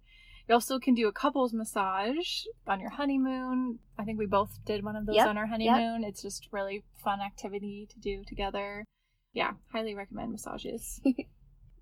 You 0.47 0.53
also 0.53 0.79
can 0.79 0.93
do 0.93 1.07
a 1.07 1.11
couples 1.11 1.53
massage 1.53 2.45
on 2.65 2.79
your 2.79 2.91
honeymoon. 2.91 3.79
I 3.97 4.03
think 4.05 4.17
we 4.17 4.25
both 4.25 4.59
did 4.65 4.83
one 4.83 4.95
of 4.95 5.05
those 5.05 5.17
yep. 5.17 5.27
on 5.27 5.37
our 5.37 5.47
honeymoon. 5.47 6.03
Yep. 6.03 6.09
It's 6.09 6.21
just 6.21 6.47
really 6.51 6.85
fun 7.03 7.19
activity 7.19 7.85
to 7.89 7.99
do 7.99 8.23
together. 8.25 8.85
Yeah, 9.33 9.51
highly 9.73 9.93
recommend 9.93 10.31
massages. 10.31 11.01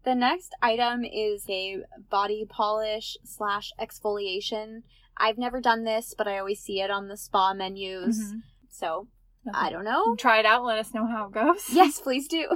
The 0.05 0.15
next 0.15 0.55
item 0.61 1.03
is 1.03 1.45
a 1.49 1.79
body 2.11 2.45
polish 2.47 3.17
slash 3.23 3.71
exfoliation. 3.79 4.83
I've 5.17 5.39
never 5.39 5.59
done 5.59 5.83
this, 5.83 6.13
but 6.15 6.27
I 6.27 6.37
always 6.37 6.59
see 6.59 6.79
it 6.79 6.91
on 6.91 7.07
the 7.07 7.17
spa 7.17 7.55
menus. 7.55 8.19
Mm-hmm. 8.19 8.37
So 8.69 9.07
okay. 9.47 9.57
I 9.57 9.71
don't 9.71 9.83
know. 9.83 10.15
Try 10.15 10.39
it 10.39 10.45
out. 10.45 10.63
Let 10.63 10.77
us 10.77 10.93
know 10.93 11.07
how 11.07 11.25
it 11.25 11.31
goes. 11.31 11.65
Yes, 11.71 11.99
please 12.03 12.27
do. 12.27 12.47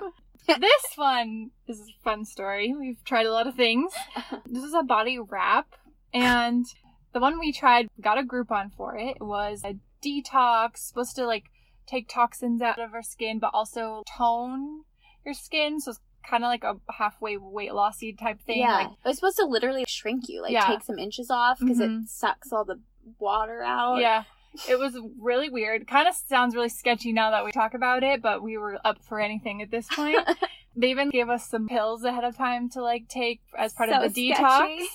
this 0.48 0.84
one 0.96 1.50
is 1.68 1.80
a 1.80 2.04
fun 2.04 2.24
story. 2.24 2.76
We've 2.78 3.04
tried 3.04 3.26
a 3.26 3.32
lot 3.32 3.48
of 3.48 3.56
things. 3.56 3.94
This 4.46 4.64
is 4.64 4.74
a 4.74 4.84
body 4.84 5.18
wrap, 5.20 5.74
and 6.14 6.66
the 7.14 7.20
one 7.20 7.40
we 7.40 7.52
tried 7.52 7.88
got 8.00 8.20
a 8.20 8.24
Groupon 8.24 8.72
for 8.76 8.96
it. 8.96 9.18
It 9.20 9.24
was 9.24 9.62
a 9.64 9.78
detox, 10.04 10.78
supposed 10.78 11.16
to 11.16 11.26
like 11.26 11.46
take 11.88 12.08
toxins 12.08 12.62
out 12.62 12.80
of 12.80 12.94
our 12.94 13.02
skin, 13.02 13.40
but 13.40 13.52
also 13.54 14.04
tone 14.18 14.84
your 15.26 15.34
skin. 15.34 15.80
So 15.80 15.94
kind 16.28 16.44
of 16.44 16.48
like 16.48 16.64
a 16.64 16.76
halfway 16.92 17.38
weight 17.38 17.74
lossy 17.74 18.14
type 18.14 18.42
thing. 18.42 18.60
Yeah, 18.60 18.76
like, 18.76 18.88
it 18.88 19.08
was 19.08 19.16
supposed 19.18 19.38
to 19.38 19.46
literally 19.46 19.86
shrink 19.88 20.30
you, 20.30 20.42
like 20.42 20.52
yeah. 20.52 20.66
take 20.66 20.84
some 20.84 21.00
inches 21.00 21.30
off 21.30 21.60
because 21.60 21.80
mm-hmm. 21.80 22.04
it 22.04 22.10
sucks 22.10 22.52
all 22.52 22.66
the 22.66 22.80
water 23.20 23.62
out. 23.64 24.00
Yeah. 24.00 24.24
It 24.68 24.80
was 24.80 24.98
really 25.20 25.48
weird. 25.48 25.88
Kind 25.88 26.08
of 26.08 26.16
sounds 26.16 26.56
really 26.56 26.70
sketchy 26.70 27.14
now 27.14 27.30
that 27.30 27.46
we 27.46 27.52
talk 27.52 27.76
about 27.76 28.02
it, 28.02 28.20
but 28.20 28.42
we 28.42 28.58
were 28.58 28.80
up 28.84 28.98
for 29.04 29.20
anything 29.20 29.62
at 29.62 29.70
this 29.70 29.88
point. 29.88 30.18
they 30.76 30.90
even 30.90 31.12
gave 31.12 31.30
us 31.30 31.48
some 31.48 31.68
pills 31.68 32.04
ahead 32.04 32.24
of 32.24 32.36
time 32.36 32.68
to 32.72 32.82
like 32.82 33.08
take 33.08 33.42
as 33.56 33.74
part 33.74 33.92
so 33.92 33.98
of 33.98 34.14
the 34.14 34.32
sketchy. 34.32 34.44
detox. 34.44 34.86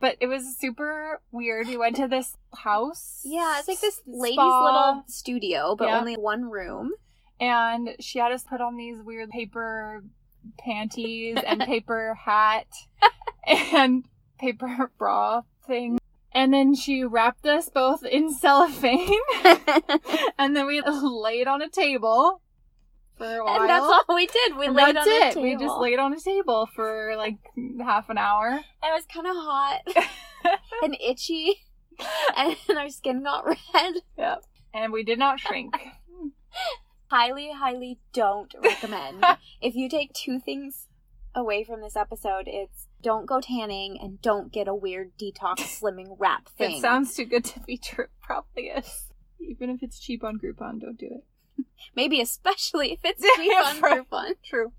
But 0.00 0.16
it 0.20 0.26
was 0.26 0.56
super 0.58 1.20
weird. 1.32 1.66
We 1.68 1.78
went 1.78 1.96
to 1.96 2.08
this 2.08 2.36
house. 2.54 3.20
Yeah, 3.24 3.58
it's 3.58 3.68
like 3.68 3.80
this 3.80 4.00
lady's 4.06 4.36
little 4.36 5.04
studio, 5.06 5.76
but 5.76 5.88
yep. 5.88 6.00
only 6.00 6.14
one 6.16 6.50
room. 6.50 6.92
And 7.40 7.96
she 8.00 8.18
had 8.18 8.32
us 8.32 8.44
put 8.44 8.60
on 8.60 8.76
these 8.76 9.02
weird 9.02 9.30
paper 9.30 10.04
panties 10.58 11.38
and 11.46 11.60
paper 11.66 12.14
hat 12.24 12.66
and 13.46 14.04
paper 14.38 14.90
bra 14.98 15.42
thing. 15.66 15.98
And 16.32 16.52
then 16.52 16.74
she 16.74 17.02
wrapped 17.02 17.46
us 17.46 17.68
both 17.68 18.04
in 18.04 18.32
cellophane. 18.34 19.18
and 20.38 20.54
then 20.54 20.66
we 20.66 20.80
laid 20.82 21.48
on 21.48 21.60
a 21.60 21.68
table 21.68 22.40
for 23.16 23.24
a 23.24 23.44
while. 23.44 23.60
And 23.60 23.68
that's 23.68 23.84
all 23.84 24.14
we 24.14 24.26
did. 24.26 24.56
We 24.56 24.66
and 24.66 24.76
laid 24.76 24.96
on 24.96 25.08
it. 25.08 25.32
a 25.32 25.34
table. 25.34 25.42
We 25.42 25.56
just 25.56 25.76
laid 25.78 25.98
on 25.98 26.12
a 26.12 26.20
table 26.20 26.68
for 26.74 27.14
like 27.16 27.38
half 27.82 28.08
an 28.10 28.18
hour. 28.18 28.60
It 28.82 28.92
was 28.92 29.04
kind 29.12 29.26
of 29.26 29.34
hot 29.34 29.80
and 30.82 30.96
itchy. 31.04 31.64
And 32.36 32.56
our 32.78 32.88
skin 32.88 33.22
got 33.24 33.44
red. 33.46 33.94
Yep. 34.16 34.44
And 34.72 34.92
we 34.92 35.02
did 35.02 35.18
not 35.18 35.40
shrink 35.40 35.74
highly, 37.10 37.50
highly 37.52 37.98
don't 38.12 38.54
recommend. 38.62 39.24
if 39.60 39.74
you 39.74 39.88
take 39.88 40.12
two 40.12 40.38
things 40.38 40.86
away 41.34 41.64
from 41.64 41.80
this 41.80 41.96
episode, 41.96 42.44
it's 42.46 42.86
don't 43.02 43.26
go 43.26 43.40
tanning 43.40 43.98
and 44.00 44.20
don't 44.20 44.52
get 44.52 44.68
a 44.68 44.74
weird 44.74 45.12
detox 45.18 45.58
slimming 45.80 46.16
wrap 46.18 46.48
thing. 46.50 46.76
It 46.76 46.80
sounds 46.80 47.14
too 47.14 47.24
good 47.24 47.44
to 47.46 47.60
be 47.60 47.76
true. 47.76 48.06
Probably 48.22 48.64
is. 48.64 49.08
Even 49.40 49.70
if 49.70 49.82
it's 49.82 49.98
cheap 49.98 50.22
on 50.22 50.38
Groupon, 50.38 50.80
don't 50.80 50.98
do 50.98 51.06
it. 51.06 51.64
Maybe 51.96 52.20
especially 52.20 52.92
if 52.92 53.00
it's 53.04 53.22
cheap 53.36 53.52
on 53.52 53.80
Groupon. 53.80 54.34
True. 54.44 54.72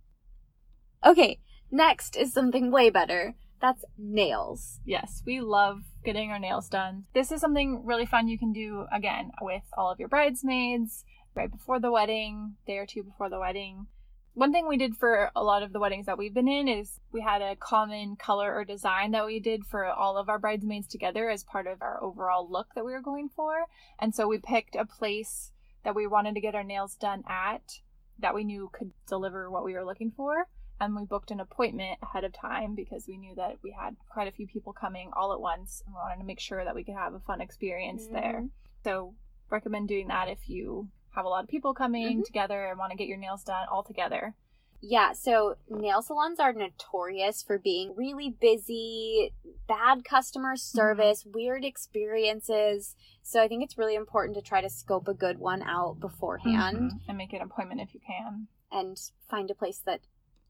Okay, 1.06 1.40
next 1.72 2.16
is 2.16 2.32
something 2.32 2.72
way 2.72 2.90
better. 2.90 3.36
That's 3.60 3.84
nails. 3.98 4.80
Yes, 4.86 5.22
we 5.26 5.40
love 5.42 5.82
getting 6.04 6.32
our 6.32 6.40
nails 6.40 6.68
done. 6.68 7.06
This 7.14 7.32
is 7.32 7.42
something 7.42 7.86
really 7.86 8.06
fun 8.06 8.28
you 8.28 8.38
can 8.40 8.54
do 8.54 8.86
again 8.92 9.32
with 9.42 9.64
all 9.78 9.92
of 9.92 10.00
your 10.00 10.10
bridesmaids 10.10 11.04
right 11.36 11.52
before 11.52 11.80
the 11.80 11.92
wedding, 11.92 12.56
day 12.66 12.78
or 12.78 12.86
two 12.86 13.04
before 13.04 13.30
the 13.30 13.40
wedding. 13.40 13.88
One 14.34 14.54
thing 14.54 14.68
we 14.68 14.78
did 14.78 14.96
for 14.96 15.30
a 15.36 15.44
lot 15.44 15.62
of 15.62 15.74
the 15.74 15.80
weddings 15.80 16.06
that 16.06 16.18
we've 16.18 16.34
been 16.34 16.48
in 16.48 16.70
is 16.70 17.02
we 17.12 17.22
had 17.22 17.42
a 17.42 17.58
common 17.58 18.16
color 18.16 18.54
or 18.54 18.64
design 18.64 19.12
that 19.12 19.26
we 19.26 19.42
did 19.42 19.66
for 19.66 19.86
all 19.86 20.18
of 20.18 20.30
our 20.30 20.40
bridesmaids 20.40 20.88
together 20.88 21.30
as 21.30 21.44
part 21.44 21.68
of 21.68 21.82
our 21.82 22.02
overall 22.02 22.50
look 22.50 22.68
that 22.74 22.86
we 22.86 22.94
were 22.94 23.02
going 23.02 23.28
for. 23.28 23.66
And 24.00 24.16
so 24.16 24.28
we 24.28 24.38
picked 24.38 24.76
a 24.76 24.86
place 24.86 25.52
that 25.84 25.96
we 25.96 26.08
wanted 26.08 26.36
to 26.36 26.42
get 26.42 26.56
our 26.56 26.64
nails 26.64 26.96
done 26.96 27.24
at 27.28 27.80
that 28.20 28.34
we 28.34 28.46
knew 28.46 28.70
could 28.72 28.92
deliver 29.08 29.50
what 29.50 29.66
we 29.66 29.74
were 29.74 29.86
looking 29.86 30.12
for. 30.12 30.48
And 30.80 30.96
we 30.96 31.04
booked 31.04 31.32
an 31.32 31.42
appointment 31.42 32.00
ahead 32.02 32.24
of 32.24 32.34
time 32.34 32.74
because 32.74 33.06
we 33.08 33.18
knew 33.18 33.36
that 33.36 33.58
we 33.62 33.72
had 33.72 33.98
quite 34.10 34.28
a 34.28 34.32
few 34.32 34.48
people 34.48 34.74
coming 34.74 35.12
all 35.14 35.34
at 35.34 35.42
once 35.42 35.84
and 35.86 35.94
we 35.94 36.00
wanted 36.00 36.22
to 36.22 36.26
make 36.26 36.40
sure 36.40 36.64
that 36.64 36.74
we 36.74 36.84
could 36.84 36.96
have 36.96 37.14
a 37.14 37.20
fun 37.20 37.42
experience 37.42 38.06
mm-hmm. 38.06 38.16
there. 38.16 38.48
So 38.84 39.14
recommend 39.50 39.90
doing 39.90 40.08
that 40.08 40.30
if 40.30 40.48
you 40.48 40.88
have 41.12 41.26
a 41.26 41.30
lot 41.30 41.44
of 41.44 41.50
people 41.50 41.74
coming 41.74 42.18
mm-hmm. 42.18 42.24
together 42.24 42.66
and 42.66 42.80
want 42.80 42.92
to 42.92 42.98
get 42.98 43.08
your 43.08 43.18
nails 43.18 43.44
done 43.44 43.68
all 43.72 43.84
together. 43.84 44.36
Yeah, 44.84 45.14
so 45.14 45.58
nail 45.70 46.02
salons 46.02 46.40
are 46.40 46.54
notorious 46.54 47.44
for 47.44 47.60
being 47.60 47.94
really 47.96 48.36
busy, 48.42 49.32
bad 49.68 50.04
customer 50.04 50.56
mm-hmm. 50.56 50.78
service, 50.78 51.22
mm-hmm. 51.22 51.34
weird 51.34 51.64
experiences. 51.64 52.96
So 53.22 53.42
I 53.42 53.48
think 53.48 53.64
it's 53.64 53.78
really 53.78 53.96
important 53.96 54.36
to 54.38 54.42
try 54.42 54.62
to 54.62 54.70
scope 54.70 55.08
a 55.08 55.14
good 55.14 55.38
one 55.38 55.62
out 55.62 56.00
beforehand 56.00 56.78
mm-hmm. 56.78 57.10
and 57.10 57.18
make 57.18 57.34
an 57.34 57.42
appointment 57.42 57.82
if 57.82 57.94
you 57.94 58.00
can. 58.06 58.48
And 58.72 58.98
find 59.30 59.52
a 59.52 59.56
place 59.56 59.82
that 59.86 60.00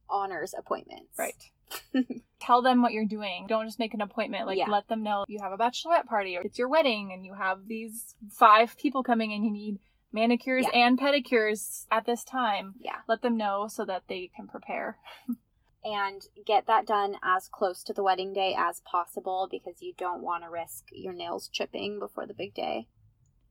honors 0.10 0.54
appointments. 0.58 1.17
Right. 1.17 1.52
Tell 2.39 2.62
them 2.62 2.82
what 2.82 2.93
you're 2.93 3.06
doing. 3.06 3.47
Don't 3.50 3.65
just 3.65 3.80
make 3.80 3.93
an 3.93 4.02
appointment. 4.02 4.45
Like, 4.45 4.58
yeah. 4.58 4.69
let 4.69 4.88
them 4.88 5.04
know 5.04 5.26
you 5.28 5.39
have 5.41 5.52
a 5.52 5.58
bachelorette 5.58 6.06
party 6.06 6.38
or 6.38 6.41
it's 6.41 6.60
your 6.60 6.69
wedding 6.69 7.12
and 7.13 7.26
you 7.26 7.34
have 7.34 7.67
these 7.67 8.15
five 8.32 8.78
people 8.78 9.04
coming 9.04 9.34
and 9.34 9.43
you 9.43 9.52
need 9.52 9.80
manicures 10.12 10.65
yeah. 10.71 10.86
and 10.86 11.00
pedicures 11.00 11.86
at 11.91 12.06
this 12.06 12.24
time. 12.24 12.76
Yeah. 12.80 12.97
Let 13.08 13.21
them 13.21 13.38
know 13.38 13.67
so 13.69 13.86
that 13.86 14.04
they 14.08 14.30
can 14.36 14.47
prepare. 14.47 14.97
and 15.84 16.21
get 16.45 16.67
that 16.67 16.86
done 16.86 17.15
as 17.24 17.50
close 17.52 17.84
to 17.84 17.93
the 17.93 18.04
wedding 18.04 18.34
day 18.34 18.56
as 18.58 18.82
possible 18.82 19.47
because 19.50 19.82
you 19.82 19.93
don't 19.97 20.21
want 20.21 20.43
to 20.43 20.50
risk 20.50 20.86
your 20.91 21.13
nails 21.13 21.50
chipping 21.52 22.00
before 22.00 22.28
the 22.28 22.34
big 22.34 22.54
day. 22.54 22.88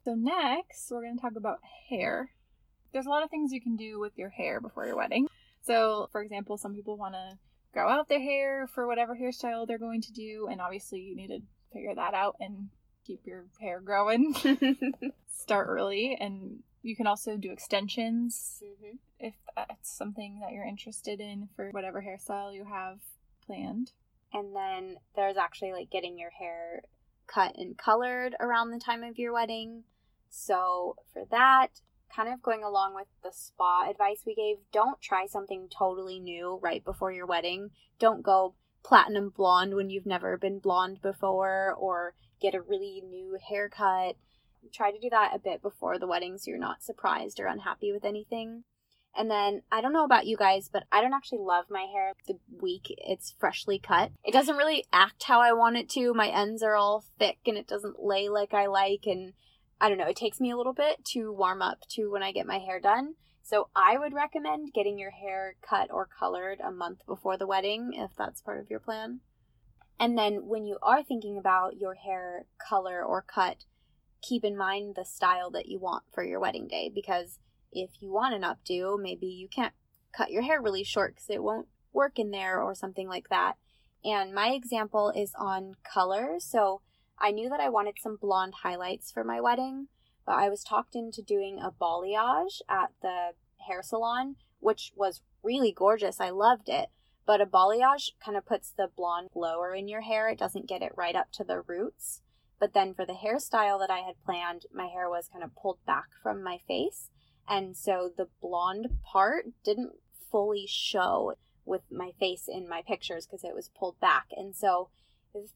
So, 0.04 0.14
next, 0.14 0.90
we're 0.90 1.02
going 1.02 1.16
to 1.16 1.20
talk 1.20 1.36
about 1.36 1.58
hair. 1.88 2.30
There's 2.92 3.06
a 3.06 3.10
lot 3.10 3.22
of 3.22 3.30
things 3.30 3.52
you 3.52 3.60
can 3.60 3.76
do 3.76 4.00
with 4.00 4.12
your 4.16 4.30
hair 4.30 4.60
before 4.60 4.86
your 4.86 4.96
wedding. 4.96 5.26
So, 5.62 6.08
for 6.12 6.22
example, 6.22 6.56
some 6.56 6.74
people 6.74 6.96
want 6.96 7.14
to 7.14 7.38
grow 7.72 7.88
out 7.88 8.08
their 8.08 8.20
hair 8.20 8.66
for 8.74 8.86
whatever 8.86 9.14
hairstyle 9.14 9.66
they're 9.66 9.78
going 9.78 10.00
to 10.02 10.12
do, 10.12 10.48
and 10.50 10.60
obviously, 10.60 11.00
you 11.00 11.14
need 11.14 11.28
to 11.28 11.40
figure 11.72 11.94
that 11.94 12.14
out 12.14 12.36
and 12.40 12.70
keep 13.06 13.26
your 13.26 13.46
hair 13.60 13.80
growing. 13.80 14.34
Start 15.30 15.68
early, 15.68 16.16
and 16.20 16.62
you 16.82 16.96
can 16.96 17.06
also 17.06 17.36
do 17.36 17.52
extensions 17.52 18.62
mm-hmm. 18.64 18.96
if 19.18 19.34
that's 19.56 19.96
something 19.96 20.40
that 20.40 20.52
you're 20.52 20.66
interested 20.66 21.20
in 21.20 21.48
for 21.56 21.70
whatever 21.70 22.02
hairstyle 22.02 22.54
you 22.54 22.64
have 22.64 22.98
planned. 23.46 23.92
And 24.32 24.54
then 24.54 24.96
there's 25.16 25.36
actually 25.36 25.72
like 25.72 25.90
getting 25.90 26.18
your 26.18 26.30
hair 26.30 26.82
cut 27.26 27.56
and 27.56 27.76
colored 27.76 28.34
around 28.40 28.70
the 28.70 28.78
time 28.78 29.02
of 29.02 29.18
your 29.18 29.32
wedding. 29.32 29.84
So 30.30 30.96
for 31.12 31.24
that, 31.30 31.80
kind 32.14 32.32
of 32.32 32.42
going 32.42 32.62
along 32.64 32.94
with 32.94 33.06
the 33.22 33.32
spa 33.32 33.88
advice 33.88 34.22
we 34.26 34.34
gave, 34.34 34.56
don't 34.72 35.00
try 35.00 35.26
something 35.26 35.68
totally 35.68 36.20
new 36.20 36.58
right 36.62 36.84
before 36.84 37.12
your 37.12 37.26
wedding. 37.26 37.70
Don't 37.98 38.22
go 38.22 38.54
platinum 38.82 39.30
blonde 39.30 39.74
when 39.74 39.90
you've 39.90 40.06
never 40.06 40.36
been 40.36 40.58
blonde 40.58 41.00
before 41.02 41.74
or 41.78 42.14
get 42.40 42.54
a 42.54 42.60
really 42.60 43.02
new 43.08 43.38
haircut. 43.48 44.16
Try 44.72 44.90
to 44.90 44.98
do 44.98 45.10
that 45.10 45.34
a 45.34 45.38
bit 45.38 45.62
before 45.62 45.98
the 45.98 46.06
wedding 46.06 46.38
so 46.38 46.50
you're 46.50 46.58
not 46.58 46.82
surprised 46.82 47.40
or 47.40 47.46
unhappy 47.46 47.92
with 47.92 48.04
anything. 48.04 48.64
And 49.16 49.30
then 49.30 49.62
I 49.72 49.80
don't 49.80 49.92
know 49.92 50.04
about 50.04 50.26
you 50.26 50.36
guys, 50.36 50.70
but 50.72 50.84
I 50.92 51.00
don't 51.00 51.14
actually 51.14 51.40
love 51.40 51.64
my 51.68 51.86
hair 51.92 52.12
the 52.26 52.38
week 52.60 52.86
it's 52.88 53.34
freshly 53.38 53.78
cut. 53.78 54.12
It 54.24 54.32
doesn't 54.32 54.56
really 54.56 54.84
act 54.92 55.24
how 55.24 55.40
I 55.40 55.52
want 55.52 55.76
it 55.76 55.88
to. 55.90 56.14
My 56.14 56.28
ends 56.28 56.62
are 56.62 56.76
all 56.76 57.04
thick 57.18 57.38
and 57.46 57.56
it 57.56 57.66
doesn't 57.66 58.02
lay 58.02 58.28
like 58.28 58.54
I 58.54 58.66
like 58.66 59.06
and 59.06 59.32
I 59.80 59.88
don't 59.88 59.98
know, 59.98 60.06
it 60.06 60.16
takes 60.16 60.40
me 60.40 60.50
a 60.50 60.56
little 60.56 60.74
bit 60.74 61.04
to 61.06 61.32
warm 61.32 61.62
up 61.62 61.80
to 61.90 62.10
when 62.10 62.22
I 62.22 62.32
get 62.32 62.46
my 62.46 62.58
hair 62.58 62.78
done. 62.78 63.14
So 63.42 63.68
I 63.74 63.96
would 63.98 64.12
recommend 64.12 64.72
getting 64.72 64.98
your 64.98 65.10
hair 65.10 65.56
cut 65.60 65.90
or 65.90 66.06
colored 66.06 66.60
a 66.60 66.70
month 66.70 67.00
before 67.06 67.36
the 67.36 67.46
wedding 67.46 67.92
if 67.94 68.10
that's 68.16 68.40
part 68.40 68.60
of 68.60 68.70
your 68.70 68.80
plan. 68.80 69.20
And 69.98 70.16
then 70.16 70.46
when 70.46 70.64
you 70.64 70.78
are 70.82 71.02
thinking 71.02 71.36
about 71.36 71.76
your 71.76 71.94
hair 71.94 72.46
color 72.68 73.04
or 73.04 73.22
cut, 73.22 73.64
keep 74.22 74.44
in 74.44 74.56
mind 74.56 74.94
the 74.96 75.04
style 75.04 75.50
that 75.50 75.66
you 75.66 75.78
want 75.78 76.04
for 76.12 76.22
your 76.22 76.40
wedding 76.40 76.68
day 76.68 76.90
because 76.94 77.38
if 77.72 77.90
you 78.00 78.12
want 78.12 78.34
an 78.34 78.42
updo, 78.42 79.00
maybe 79.00 79.26
you 79.26 79.48
can't 79.48 79.74
cut 80.16 80.30
your 80.30 80.42
hair 80.42 80.60
really 80.60 80.84
short 80.84 81.14
because 81.14 81.30
it 81.30 81.42
won't 81.42 81.68
work 81.92 82.18
in 82.18 82.30
there 82.30 82.60
or 82.60 82.74
something 82.74 83.08
like 83.08 83.28
that. 83.28 83.54
And 84.04 84.32
my 84.32 84.48
example 84.48 85.12
is 85.14 85.32
on 85.38 85.74
color. 85.84 86.36
So 86.38 86.80
I 87.18 87.30
knew 87.30 87.48
that 87.50 87.60
I 87.60 87.68
wanted 87.68 87.96
some 88.00 88.16
blonde 88.16 88.54
highlights 88.62 89.10
for 89.10 89.24
my 89.24 89.40
wedding, 89.40 89.88
but 90.30 90.38
I 90.38 90.48
was 90.48 90.62
talked 90.62 90.94
into 90.94 91.22
doing 91.22 91.58
a 91.58 91.72
balayage 91.72 92.60
at 92.68 92.92
the 93.02 93.30
hair 93.66 93.82
salon, 93.82 94.36
which 94.60 94.92
was 94.94 95.22
really 95.42 95.72
gorgeous. 95.72 96.20
I 96.20 96.30
loved 96.30 96.68
it. 96.68 96.90
But 97.26 97.40
a 97.40 97.46
balayage 97.46 98.10
kind 98.24 98.36
of 98.36 98.46
puts 98.46 98.70
the 98.70 98.88
blonde 98.96 99.30
lower 99.34 99.74
in 99.74 99.88
your 99.88 100.02
hair. 100.02 100.28
It 100.28 100.38
doesn't 100.38 100.68
get 100.68 100.82
it 100.82 100.92
right 100.94 101.16
up 101.16 101.32
to 101.32 101.42
the 101.42 101.62
roots. 101.62 102.22
But 102.60 102.74
then 102.74 102.94
for 102.94 103.04
the 103.04 103.14
hairstyle 103.14 103.80
that 103.80 103.90
I 103.90 104.06
had 104.06 104.22
planned, 104.24 104.66
my 104.72 104.86
hair 104.86 105.10
was 105.10 105.28
kind 105.32 105.42
of 105.42 105.56
pulled 105.56 105.84
back 105.84 106.04
from 106.22 106.44
my 106.44 106.58
face. 106.58 107.10
And 107.48 107.76
so 107.76 108.12
the 108.16 108.28
blonde 108.40 109.00
part 109.02 109.46
didn't 109.64 109.94
fully 110.30 110.66
show 110.68 111.34
with 111.64 111.82
my 111.90 112.12
face 112.20 112.44
in 112.46 112.68
my 112.68 112.82
pictures 112.86 113.26
because 113.26 113.42
it 113.42 113.56
was 113.56 113.68
pulled 113.76 113.98
back. 113.98 114.26
And 114.36 114.54
so 114.54 114.90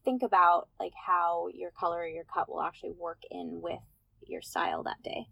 think 0.03 0.21
about 0.21 0.67
like 0.81 0.95
how 1.07 1.47
your 1.53 1.71
color 1.71 1.99
or 1.99 2.07
your 2.07 2.25
cut 2.25 2.49
will 2.49 2.61
actually 2.61 2.91
work 2.91 3.19
in 3.31 3.61
with 3.61 3.79
your 4.27 4.41
style 4.41 4.83
that 4.83 5.01
day. 5.03 5.27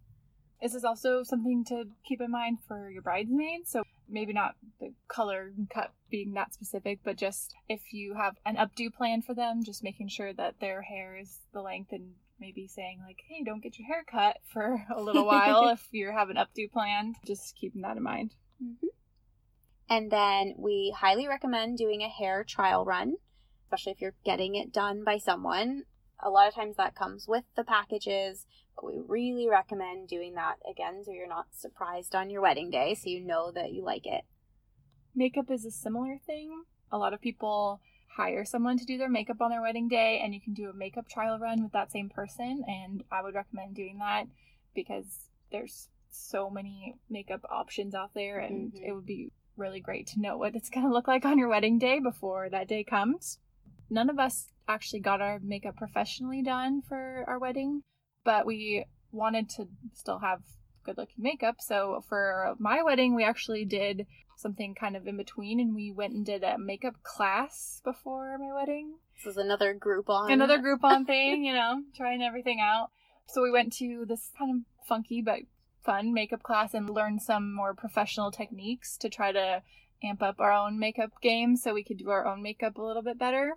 This 0.62 0.76
is 0.76 0.84
also 0.84 1.24
something 1.24 1.66
to 1.66 1.86
keep 2.08 2.22
in 2.22 2.32
mind 2.32 2.60
for 2.68 2.90
your 2.90 3.02
bridesmaids. 3.02 3.70
So 3.72 3.84
maybe 4.08 4.32
not 4.32 4.56
the 4.80 4.94
color 5.08 5.52
and 5.56 5.70
cut 5.70 5.92
being 6.10 6.34
that 6.34 6.54
specific, 6.54 7.00
but 7.04 7.18
just 7.18 7.54
if 7.68 7.82
you 7.92 8.16
have 8.16 8.38
an 8.46 8.56
updo 8.56 8.94
plan 8.94 9.22
for 9.22 9.34
them, 9.34 9.64
just 9.64 9.84
making 9.84 10.08
sure 10.08 10.34
that 10.34 10.60
their 10.62 10.82
hair 10.82 11.18
is 11.18 11.40
the 11.54 11.62
length 11.62 11.92
and 11.92 12.14
maybe 12.40 12.68
saying 12.68 13.02
like, 13.06 13.20
hey, 13.28 13.44
don't 13.44 13.62
get 13.62 13.78
your 13.78 13.88
hair 13.88 14.06
cut 14.10 14.38
for 14.54 14.86
a 14.96 15.02
little 15.02 15.26
while 15.26 15.68
if 15.74 15.86
you 15.92 16.12
have 16.12 16.30
an 16.30 16.38
updo 16.38 16.72
planned. 16.72 17.16
Just 17.26 17.56
keeping 17.60 17.82
that 17.82 17.98
in 17.98 18.04
mind. 18.04 18.34
Mm-hmm. 18.64 18.88
And 19.90 20.10
then 20.10 20.56
we 20.58 20.96
highly 20.98 21.28
recommend 21.28 21.78
doing 21.78 22.02
a 22.02 22.10
hair 22.10 22.46
trial 22.46 22.86
run 22.86 23.18
especially 23.74 23.94
if 23.94 24.02
you're 24.02 24.16
getting 24.24 24.56
it 24.56 24.72
done 24.72 25.04
by 25.04 25.18
someone. 25.18 25.84
A 26.26 26.30
lot 26.30 26.48
of 26.48 26.56
times 26.56 26.78
that 26.78 26.96
comes 26.96 27.28
with 27.28 27.44
the 27.56 27.66
packages, 27.66 28.46
but 28.76 28.86
we 28.86 29.02
really 29.06 29.50
recommend 29.50 30.08
doing 30.08 30.36
that 30.36 30.56
again 30.70 31.04
so 31.04 31.12
you're 31.12 31.28
not 31.28 31.48
surprised 31.52 32.16
on 32.16 32.30
your 32.30 32.42
wedding 32.42 32.70
day, 32.70 32.96
so 32.96 33.10
you 33.10 33.20
know 33.20 33.52
that 33.52 33.74
you 33.74 33.84
like 33.84 34.06
it. 34.06 34.24
Makeup 35.14 35.52
is 35.52 35.66
a 35.66 35.72
similar 35.72 36.18
thing. 36.26 36.64
A 36.92 36.98
lot 36.98 37.14
of 37.14 37.20
people 37.20 37.82
hire 38.16 38.46
someone 38.46 38.78
to 38.78 38.86
do 38.86 38.98
their 38.98 39.10
makeup 39.10 39.42
on 39.42 39.50
their 39.50 39.62
wedding 39.62 39.90
day, 39.90 40.22
and 40.24 40.34
you 40.34 40.40
can 40.40 40.54
do 40.54 40.70
a 40.70 40.74
makeup 40.74 41.10
trial 41.10 41.38
run 41.38 41.62
with 41.62 41.74
that 41.74 41.92
same 41.92 42.10
person. 42.10 42.64
And 42.68 43.04
I 43.12 43.22
would 43.22 43.36
recommend 43.36 43.76
doing 43.76 43.98
that 44.00 44.26
because 44.74 45.30
there's 45.52 45.90
so 46.10 46.50
many 46.50 46.96
makeup 47.10 47.42
options 47.50 47.94
out 47.94 48.14
there, 48.14 48.40
and 48.40 48.72
mm-hmm. 48.72 48.86
it 48.86 48.94
would 48.94 49.06
be 49.06 49.32
really 49.58 49.82
great 49.82 50.08
to 50.08 50.22
know 50.22 50.38
what 50.38 50.56
it's 50.56 50.70
going 50.70 50.86
to 50.86 50.94
look 50.94 51.08
like 51.08 51.26
on 51.26 51.38
your 51.38 51.50
wedding 51.50 51.78
day 51.78 52.00
before 52.00 52.50
that 52.50 52.68
day 52.68 52.84
comes 52.84 53.40
none 53.90 54.10
of 54.10 54.20
us 54.20 54.50
actually 54.68 55.00
got 55.00 55.22
our 55.22 55.40
makeup 55.42 55.76
professionally 55.76 56.42
done 56.42 56.82
for 56.82 57.24
our 57.28 57.40
wedding, 57.40 57.82
but 58.24 58.46
we 58.46 58.86
wanted 59.12 59.50
to 59.50 59.68
still 59.94 60.20
have 60.20 60.40
good 60.84 60.98
looking 60.98 61.24
makeup. 61.24 61.56
So 61.60 62.04
for 62.08 62.56
my 62.60 62.82
wedding, 62.84 63.16
we 63.16 63.24
actually 63.24 63.66
did 63.66 64.06
something 64.36 64.76
kind 64.76 64.96
of 64.96 65.08
in 65.08 65.18
between 65.18 65.60
and 65.60 65.76
we 65.76 65.92
went 65.92 66.14
and 66.14 66.26
did 66.26 66.44
a 66.44 66.58
makeup 66.58 67.02
class 67.04 67.82
before 67.84 68.38
my 68.38 68.54
wedding. 68.54 68.96
This 69.16 69.32
is 69.32 69.38
another 69.38 69.74
Groupon. 69.74 70.32
Another 70.32 70.60
Groupon 70.60 71.06
thing, 71.08 71.46
you 71.46 71.54
know, 71.54 71.82
trying 71.96 72.22
everything 72.22 72.60
out. 72.60 72.90
So 73.28 73.42
we 73.42 73.52
went 73.52 73.74
to 73.74 74.06
this 74.08 74.32
kind 74.38 74.52
of 74.52 74.88
funky 74.88 75.22
but 75.22 75.40
fun 75.84 76.14
makeup 76.14 76.44
class 76.44 76.74
and 76.74 76.90
learned 76.90 77.22
some 77.22 77.54
more 77.54 77.74
professional 77.74 78.32
techniques 78.32 78.98
to 78.98 79.10
try 79.10 79.32
to 79.32 79.62
amp 80.04 80.22
up 80.22 80.40
our 80.40 80.52
own 80.52 80.80
makeup 80.80 81.12
game 81.22 81.56
so 81.56 81.74
we 81.74 81.84
could 81.84 81.98
do 81.98 82.10
our 82.10 82.26
own 82.26 82.42
makeup 82.42 82.78
a 82.78 82.82
little 82.82 83.02
bit 83.02 83.18
better. 83.18 83.54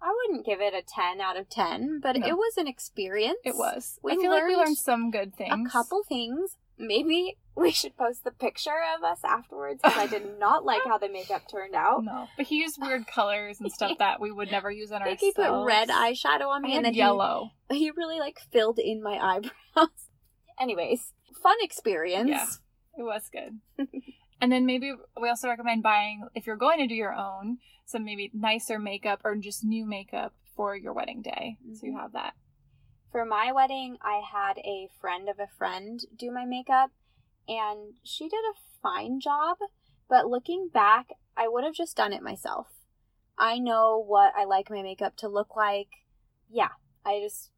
I 0.00 0.14
wouldn't 0.14 0.46
give 0.46 0.60
it 0.60 0.74
a 0.74 0.82
10 0.82 1.20
out 1.20 1.36
of 1.36 1.48
10, 1.48 2.00
but 2.00 2.16
no. 2.16 2.26
it 2.26 2.34
was 2.34 2.56
an 2.56 2.68
experience. 2.68 3.38
It 3.44 3.56
was. 3.56 3.98
We 4.02 4.12
I 4.12 4.16
feel 4.16 4.30
like 4.30 4.46
we 4.46 4.56
learned 4.56 4.78
some 4.78 5.10
good 5.10 5.34
things. 5.34 5.68
A 5.68 5.70
couple 5.70 6.02
things. 6.04 6.56
Maybe 6.78 7.36
we 7.56 7.72
should 7.72 7.96
post 7.96 8.22
the 8.22 8.30
picture 8.30 8.78
of 8.96 9.02
us 9.02 9.18
afterwards 9.24 9.80
because 9.82 9.98
I 9.98 10.06
did 10.06 10.22
not 10.38 10.64
like 10.64 10.82
how 10.84 10.98
the 10.98 11.08
makeup 11.08 11.42
turned 11.50 11.74
out. 11.74 12.04
No, 12.04 12.28
but 12.36 12.46
he 12.46 12.58
used 12.58 12.80
weird 12.80 13.06
colors 13.14 13.60
and 13.60 13.72
stuff 13.72 13.98
that 13.98 14.20
we 14.20 14.30
would 14.30 14.50
never 14.50 14.70
use 14.70 14.92
on 14.92 15.02
ourselves. 15.02 15.20
He 15.20 15.32
put 15.32 15.64
red 15.64 15.88
eyeshadow 15.88 16.46
on 16.46 16.62
me 16.62 16.76
and 16.76 16.84
then 16.84 16.94
yellow. 16.94 17.50
He, 17.70 17.80
he 17.80 17.90
really 17.90 18.20
like 18.20 18.38
filled 18.52 18.78
in 18.78 19.02
my 19.02 19.18
eyebrows. 19.76 19.88
Anyways, 20.60 21.12
fun 21.42 21.56
experience. 21.60 22.30
Yeah, 22.30 22.46
it 22.96 23.02
was 23.02 23.28
good. 23.32 23.88
And 24.40 24.50
then 24.52 24.66
maybe 24.66 24.92
we 25.20 25.28
also 25.28 25.48
recommend 25.48 25.82
buying 25.82 26.28
if 26.34 26.46
you're 26.46 26.56
going 26.56 26.78
to 26.78 26.86
do 26.86 26.94
your 26.94 27.14
own 27.14 27.58
some 27.86 28.04
maybe 28.04 28.30
nicer 28.34 28.78
makeup 28.78 29.20
or 29.24 29.34
just 29.34 29.64
new 29.64 29.86
makeup 29.86 30.34
for 30.54 30.76
your 30.76 30.92
wedding 30.92 31.22
day. 31.22 31.56
Mm-hmm. 31.62 31.74
So 31.74 31.86
you 31.86 31.92
mm-hmm. 31.92 32.02
have 32.02 32.12
that. 32.12 32.34
For 33.10 33.24
my 33.24 33.52
wedding, 33.52 33.96
I 34.02 34.20
had 34.30 34.58
a 34.58 34.88
friend 35.00 35.28
of 35.28 35.38
a 35.38 35.48
friend 35.56 36.00
do 36.14 36.30
my 36.30 36.44
makeup, 36.44 36.90
and 37.48 37.94
she 38.02 38.28
did 38.28 38.36
a 38.36 38.60
fine 38.82 39.18
job. 39.20 39.56
But 40.08 40.28
looking 40.28 40.68
back, 40.72 41.08
I 41.36 41.48
would 41.48 41.64
have 41.64 41.74
just 41.74 41.96
done 41.96 42.12
it 42.12 42.22
myself. 42.22 42.66
I 43.38 43.58
know 43.58 44.02
what 44.04 44.32
I 44.36 44.44
like 44.44 44.68
my 44.68 44.82
makeup 44.82 45.16
to 45.18 45.28
look 45.28 45.56
like. 45.56 45.88
Yeah, 46.50 46.70
I 47.04 47.20
just, 47.22 47.50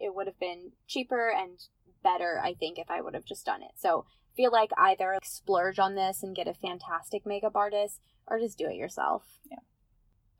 it 0.00 0.14
would 0.14 0.26
have 0.26 0.38
been 0.38 0.72
cheaper 0.86 1.30
and 1.30 1.58
better, 2.02 2.40
I 2.42 2.54
think, 2.54 2.78
if 2.78 2.90
I 2.90 3.00
would 3.00 3.14
have 3.14 3.24
just 3.24 3.44
done 3.44 3.62
it. 3.62 3.72
So 3.76 4.06
feel 4.36 4.52
like 4.52 4.70
either 4.76 5.18
splurge 5.22 5.78
on 5.78 5.94
this 5.94 6.22
and 6.22 6.36
get 6.36 6.48
a 6.48 6.54
fantastic 6.54 7.24
makeup 7.26 7.56
artist 7.56 8.00
or 8.26 8.38
just 8.38 8.58
do 8.58 8.66
it 8.66 8.76
yourself. 8.76 9.24
Yeah. 9.50 9.58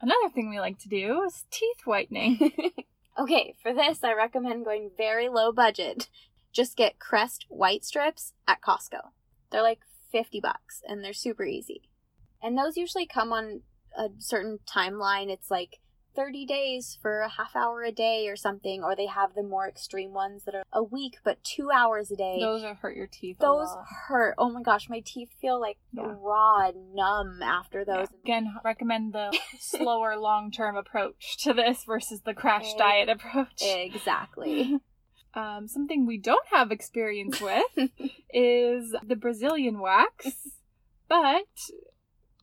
Another 0.00 0.28
thing 0.32 0.50
we 0.50 0.60
like 0.60 0.78
to 0.80 0.88
do 0.88 1.22
is 1.26 1.44
teeth 1.50 1.82
whitening. 1.84 2.52
okay, 3.18 3.54
for 3.62 3.72
this, 3.72 4.02
I 4.02 4.14
recommend 4.14 4.64
going 4.64 4.90
very 4.96 5.28
low 5.28 5.52
budget. 5.52 6.08
Just 6.52 6.76
get 6.76 6.98
Crest 6.98 7.46
white 7.48 7.84
strips 7.84 8.32
at 8.46 8.60
Costco. 8.60 9.10
They're 9.50 9.62
like 9.62 9.80
50 10.12 10.40
bucks 10.40 10.82
and 10.86 11.02
they're 11.02 11.12
super 11.12 11.44
easy. 11.44 11.82
And 12.42 12.58
those 12.58 12.76
usually 12.76 13.06
come 13.06 13.32
on 13.32 13.62
a 13.96 14.08
certain 14.18 14.58
timeline. 14.66 15.30
It's 15.30 15.50
like 15.50 15.78
30 16.14 16.46
days 16.46 16.98
for 17.00 17.20
a 17.20 17.28
half 17.28 17.56
hour 17.56 17.82
a 17.82 17.92
day 17.92 18.28
or 18.28 18.36
something, 18.36 18.82
or 18.82 18.94
they 18.94 19.06
have 19.06 19.34
the 19.34 19.42
more 19.42 19.68
extreme 19.68 20.12
ones 20.12 20.44
that 20.44 20.54
are 20.54 20.64
a 20.72 20.82
week 20.82 21.18
but 21.24 21.42
two 21.44 21.70
hours 21.70 22.10
a 22.10 22.16
day. 22.16 22.38
Those 22.40 22.62
are 22.62 22.74
hurt 22.74 22.96
your 22.96 23.06
teeth. 23.06 23.38
Those 23.40 23.68
hurt. 24.08 24.34
Oh 24.38 24.50
my 24.50 24.62
gosh, 24.62 24.88
my 24.88 25.00
teeth 25.04 25.30
feel 25.40 25.60
like 25.60 25.78
yeah. 25.92 26.14
raw 26.18 26.68
and 26.68 26.94
numb 26.94 27.40
after 27.42 27.84
those. 27.84 28.08
Yeah. 28.10 28.36
Again, 28.36 28.54
recommend 28.64 29.12
the 29.12 29.36
slower 29.60 30.16
long 30.16 30.50
term 30.50 30.76
approach 30.76 31.38
to 31.44 31.52
this 31.52 31.84
versus 31.84 32.20
the 32.22 32.34
crash 32.34 32.74
it, 32.74 32.78
diet 32.78 33.08
approach. 33.08 33.62
Exactly. 33.62 34.78
Um, 35.36 35.66
something 35.66 36.06
we 36.06 36.18
don't 36.18 36.46
have 36.52 36.70
experience 36.70 37.40
with 37.40 37.90
is 38.32 38.94
the 39.04 39.16
Brazilian 39.16 39.80
wax, 39.80 40.28
but 41.08 41.48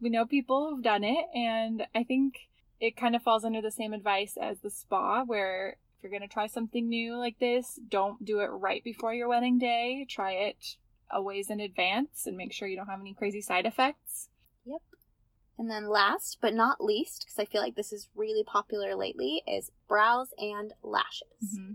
we 0.01 0.09
know 0.09 0.25
people 0.25 0.69
who've 0.69 0.83
done 0.83 1.05
it, 1.05 1.25
and 1.33 1.83
I 1.95 2.03
think 2.03 2.49
it 2.81 2.97
kind 2.97 3.15
of 3.15 3.21
falls 3.21 3.45
under 3.45 3.61
the 3.61 3.71
same 3.71 3.93
advice 3.93 4.35
as 4.41 4.59
the 4.59 4.71
spa, 4.71 5.23
where 5.23 5.77
if 5.95 6.03
you're 6.03 6.09
going 6.09 6.27
to 6.27 6.33
try 6.33 6.47
something 6.47 6.89
new 6.89 7.15
like 7.15 7.37
this, 7.39 7.79
don't 7.87 8.25
do 8.25 8.39
it 8.39 8.47
right 8.47 8.83
before 8.83 9.13
your 9.13 9.29
wedding 9.29 9.59
day. 9.59 10.05
Try 10.09 10.31
it 10.31 10.77
a 11.11 11.21
ways 11.21 11.51
in 11.51 11.59
advance 11.59 12.25
and 12.25 12.35
make 12.35 12.51
sure 12.51 12.67
you 12.67 12.75
don't 12.75 12.87
have 12.87 12.99
any 12.99 13.13
crazy 13.13 13.41
side 13.41 13.67
effects. 13.67 14.29
Yep. 14.65 14.81
And 15.59 15.69
then 15.69 15.87
last 15.87 16.39
but 16.41 16.55
not 16.55 16.83
least, 16.83 17.25
because 17.25 17.37
I 17.37 17.45
feel 17.45 17.61
like 17.61 17.75
this 17.75 17.93
is 17.93 18.09
really 18.15 18.43
popular 18.43 18.95
lately, 18.95 19.43
is 19.47 19.69
brows 19.87 20.33
and 20.39 20.73
lashes. 20.81 21.55
Mm-hmm. 21.55 21.73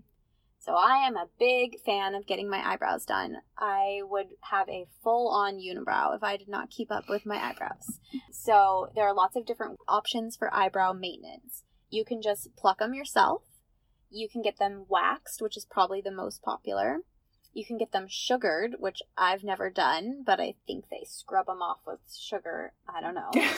So 0.67 0.75
I 0.75 1.07
am 1.07 1.17
a 1.17 1.29
big 1.39 1.81
fan 1.83 2.17
of 2.17 2.27
getting 2.27 2.51
my 2.51 2.59
eyebrows 2.59 3.05
done. 3.07 3.37
I 3.57 4.01
would 4.03 4.31
have 4.51 4.69
a 4.69 4.89
full 5.01 5.29
on 5.29 5.61
unibrow 5.61 6.17
if 6.17 6.25
I 6.25 6.37
did 6.37 6.49
not 6.49 6.71
keep 6.71 6.91
up 6.91 7.09
with 7.09 7.25
my 7.25 7.37
eyebrows. 7.37 8.01
So 8.33 8.91
there 8.97 9.07
are 9.07 9.15
lots 9.15 9.37
of 9.37 9.47
different 9.47 9.79
options 9.87 10.35
for 10.35 10.53
eyebrow 10.53 10.93
maintenance. 10.93 11.63
You 11.89 12.05
can 12.05 12.21
just 12.21 12.49
pluck 12.57 12.81
them 12.81 12.95
yourself. 12.95 13.43
You 14.11 14.29
can 14.29 14.43
get 14.43 14.59
them 14.59 14.87
waxed, 14.89 15.41
which 15.41 15.57
is 15.57 15.65
probably 15.65 16.01
the 16.01 16.11
most 16.11 16.43
popular. 16.43 16.99
You 17.53 17.65
can 17.65 17.79
get 17.79 17.93
them 17.93 18.07
sugared, 18.09 18.75
which 18.81 19.03
I've 19.17 19.45
never 19.45 19.71
done, 19.71 20.25
but 20.27 20.41
I 20.41 20.57
think 20.67 20.87
they 20.91 21.07
scrub 21.07 21.47
them 21.47 21.63
off 21.63 21.79
with 21.87 22.01
sugar. 22.13 22.73
I 22.93 23.01
don't 23.01 23.15
know. 23.15 23.31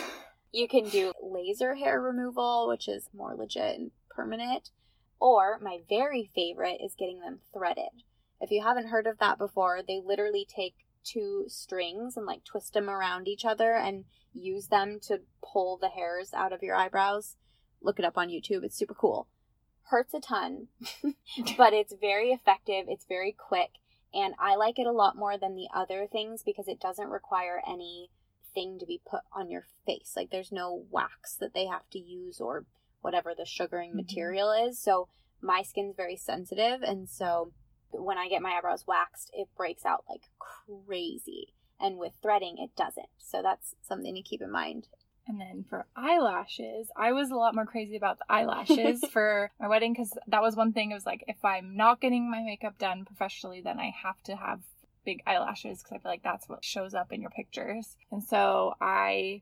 You 0.51 0.67
can 0.67 0.89
do 0.89 1.13
laser 1.23 1.75
hair 1.75 2.01
removal, 2.01 2.69
which 2.69 2.89
is 2.89 3.11
more 3.13 3.35
legit 3.35 3.79
and 3.79 3.91
permanent. 4.09 4.71
Or 5.21 5.59
my 5.61 5.81
very 5.89 6.31
favorite 6.35 6.81
is 6.83 6.95
getting 6.99 7.21
them 7.21 7.41
threaded. 7.53 8.05
If 8.41 8.51
you 8.51 8.63
haven't 8.63 8.89
heard 8.89 9.07
of 9.07 9.19
that 9.19 9.39
before, 9.39 9.81
they 9.87 10.01
literally 10.05 10.47
take 10.49 10.75
two 11.05 11.45
strings 11.49 12.17
and 12.17 12.27
like 12.27 12.45
twist 12.45 12.75
them 12.75 12.89
around 12.89 13.27
each 13.27 13.45
other 13.45 13.75
and 13.75 14.05
use 14.33 14.69
them 14.69 14.99
to 15.01 15.21
pull 15.43 15.77
the 15.77 15.89
hairs 15.89 16.33
out 16.35 16.53
of 16.53 16.63
your 16.63 16.77
eyebrows. 16.77 17.37
Look 17.81 17.99
it 17.99 18.05
up 18.05 18.19
on 18.19 18.29
YouTube. 18.29 18.63
It's 18.65 18.77
super 18.77 18.95
cool. 18.95 19.29
Hurts 19.85 20.15
a 20.15 20.21
ton, 20.21 20.69
but 21.57 21.73
it's 21.73 21.95
very 21.99 22.31
effective. 22.31 22.85
It's 22.89 23.07
very 23.07 23.33
quick. 23.33 23.71
And 24.13 24.35
I 24.39 24.57
like 24.57 24.79
it 24.79 24.87
a 24.87 24.93
lot 24.93 25.17
more 25.17 25.39
than 25.39 25.55
the 25.55 25.69
other 25.75 26.07
things 26.07 26.43
because 26.45 26.69
it 26.69 26.81
doesn't 26.81 27.09
require 27.09 27.63
any 27.67 28.11
thing 28.55 28.79
to 28.79 28.87
be 28.87 29.01
put 29.09 29.21
on 29.33 29.51
your 29.51 29.67
face. 29.87 30.13
Like 30.17 30.31
there's 30.31 30.53
no 30.53 30.85
wax 30.91 31.35
that 31.37 31.55
they 31.55 31.67
have 31.67 31.89
to 31.91 31.99
use 31.99 32.41
or 32.41 32.65
whatever 33.09 33.35
the 33.35 33.47
sugaring 33.47 33.93
Mhm. 33.93 33.97
material 33.97 34.53
is. 34.53 34.79
So 34.79 35.09
my 35.41 35.63
skin's 35.63 35.97
very 35.97 36.17
sensitive 36.17 36.83
and 36.83 37.09
so 37.09 37.53
when 37.91 38.19
I 38.19 38.29
get 38.29 38.43
my 38.43 38.53
eyebrows 38.53 38.87
waxed, 38.87 39.31
it 39.33 39.49
breaks 39.57 39.87
out 39.87 40.05
like 40.07 40.29
crazy. 40.39 41.55
And 41.81 41.97
with 41.97 42.13
threading, 42.21 42.59
it 42.59 42.77
doesn't. 42.77 43.09
So 43.17 43.41
that's 43.41 43.75
something 43.81 44.15
to 44.15 44.21
keep 44.21 44.43
in 44.43 44.51
mind. 44.51 44.89
And 45.27 45.41
then 45.41 45.65
for 45.71 45.87
eyelashes, 45.97 46.91
I 46.97 47.13
was 47.13 47.31
a 47.31 47.37
lot 47.37 47.55
more 47.55 47.65
crazy 47.65 47.97
about 47.97 48.19
the 48.19 48.27
eyelashes 48.29 49.03
for 49.11 49.51
my 49.59 49.69
wedding 49.69 49.95
because 49.95 50.13
that 50.27 50.43
was 50.43 50.55
one 50.55 50.75
thing. 50.75 50.91
It 50.91 50.95
was 50.95 51.07
like, 51.07 51.25
if 51.29 51.43
I'm 51.43 51.77
not 51.77 52.03
getting 52.03 52.31
my 52.31 52.43
makeup 52.43 52.77
done 52.79 53.07
professionally, 53.07 53.63
then 53.63 53.79
I 53.79 53.91
have 54.03 54.21
to 54.25 54.37
have 54.37 54.61
big 55.07 55.23
eyelashes 55.27 55.79
because 55.83 55.93
I 55.93 55.99
feel 55.99 56.13
like 56.13 56.23
that's 56.23 56.47
what 56.49 56.63
shows 56.63 56.93
up 56.93 57.11
in 57.13 57.23
your 57.23 57.31
pictures. 57.31 57.97
And 58.11 58.23
so 58.23 58.75
I 58.83 59.41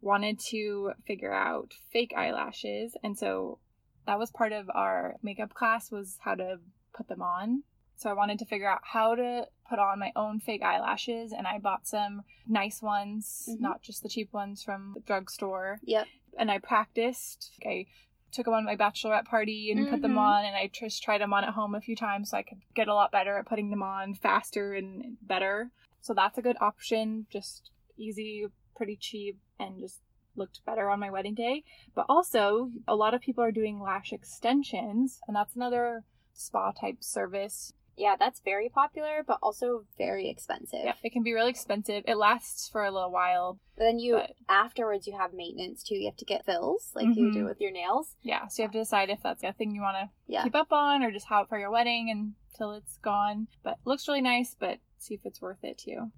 wanted 0.00 0.38
to 0.38 0.92
figure 1.06 1.32
out 1.32 1.72
fake 1.92 2.12
eyelashes. 2.16 2.96
And 3.02 3.18
so 3.18 3.58
that 4.06 4.18
was 4.18 4.30
part 4.30 4.52
of 4.52 4.70
our 4.74 5.16
makeup 5.22 5.54
class 5.54 5.90
was 5.90 6.18
how 6.20 6.34
to 6.36 6.58
put 6.94 7.08
them 7.08 7.22
on. 7.22 7.62
So 7.96 8.08
I 8.08 8.12
wanted 8.12 8.38
to 8.38 8.44
figure 8.46 8.68
out 8.70 8.80
how 8.84 9.16
to 9.16 9.48
put 9.68 9.78
on 9.80 9.98
my 9.98 10.12
own 10.14 10.38
fake 10.40 10.62
eyelashes 10.62 11.32
and 11.32 11.46
I 11.46 11.58
bought 11.58 11.86
some 11.86 12.22
nice 12.46 12.80
ones, 12.80 13.48
Mhm. 13.50 13.60
not 13.60 13.82
just 13.82 14.02
the 14.02 14.08
cheap 14.08 14.32
ones 14.32 14.62
from 14.62 14.92
the 14.94 15.00
drugstore. 15.00 15.80
Yep. 15.82 16.06
And 16.38 16.50
I 16.50 16.58
practiced. 16.58 17.52
I 17.66 17.86
took 18.30 18.44
them 18.44 18.54
on 18.54 18.64
my 18.64 18.76
bachelorette 18.76 19.24
party 19.24 19.72
and 19.72 19.88
put 19.88 20.00
them 20.02 20.14
Mhm. 20.14 20.18
on 20.18 20.44
and 20.44 20.54
I 20.54 20.68
just 20.68 21.02
tried 21.02 21.18
them 21.20 21.32
on 21.32 21.44
at 21.44 21.54
home 21.54 21.74
a 21.74 21.80
few 21.80 21.96
times 21.96 22.30
so 22.30 22.36
I 22.36 22.42
could 22.42 22.60
get 22.74 22.86
a 22.88 22.94
lot 22.94 23.10
better 23.10 23.36
at 23.38 23.46
putting 23.46 23.70
them 23.70 23.82
on 23.82 24.14
faster 24.14 24.74
and 24.74 25.16
better. 25.22 25.72
So 26.00 26.14
that's 26.14 26.38
a 26.38 26.42
good 26.42 26.56
option. 26.60 27.26
Just 27.30 27.70
easy, 27.96 28.46
pretty 28.78 28.96
cheap, 28.96 29.38
and 29.58 29.78
just 29.78 30.00
looked 30.36 30.64
better 30.64 30.88
on 30.88 31.00
my 31.00 31.10
wedding 31.10 31.34
day. 31.34 31.64
But 31.94 32.06
also, 32.08 32.70
a 32.86 32.94
lot 32.94 33.12
of 33.12 33.20
people 33.20 33.44
are 33.44 33.52
doing 33.52 33.82
lash 33.82 34.12
extensions, 34.12 35.20
and 35.26 35.36
that's 35.36 35.56
another 35.56 36.04
spa 36.32 36.70
type 36.70 36.98
service. 37.00 37.72
Yeah, 37.96 38.14
that's 38.16 38.40
very 38.44 38.68
popular, 38.68 39.24
but 39.26 39.38
also 39.42 39.84
very 39.98 40.30
expensive. 40.30 40.78
Yeah, 40.84 40.92
it 41.02 41.12
can 41.12 41.24
be 41.24 41.34
really 41.34 41.50
expensive. 41.50 42.04
It 42.06 42.16
lasts 42.16 42.68
for 42.68 42.84
a 42.84 42.92
little 42.92 43.10
while. 43.10 43.58
But 43.76 43.84
then 43.84 43.98
you 43.98 44.14
But- 44.14 44.36
afterwards 44.48 45.08
you 45.08 45.18
have 45.18 45.32
maintenance 45.34 45.82
too. 45.82 45.96
You 45.96 46.06
have 46.06 46.16
to 46.18 46.24
get 46.24 46.44
fills 46.44 46.92
like 46.94 47.06
you 47.16 47.24
mm-hmm. 47.24 47.38
do 47.40 47.44
with 47.44 47.60
your 47.60 47.72
nails. 47.72 48.14
Yeah, 48.22 48.46
so 48.46 48.62
you 48.62 48.66
have 48.66 48.72
to 48.72 48.78
decide 48.78 49.10
if 49.10 49.20
that's 49.20 49.42
a 49.42 49.52
thing 49.52 49.74
you 49.74 49.80
want 49.80 49.96
to 49.96 50.10
Yeah. 50.28 50.44
keep 50.44 50.54
up 50.54 50.72
on 50.72 51.02
or 51.02 51.10
just 51.10 51.26
have 51.26 51.46
it 51.46 51.48
for 51.48 51.58
your 51.58 51.72
wedding 51.72 52.08
until 52.08 52.70
it's 52.70 52.98
gone. 52.98 53.48
But 53.64 53.78
it 53.78 53.86
looks 53.86 54.06
really 54.06 54.20
nice, 54.20 54.54
but 54.54 54.78
see 54.98 55.14
if 55.14 55.26
it's 55.26 55.42
worth 55.42 55.64
it 55.64 55.78
too. 55.78 56.12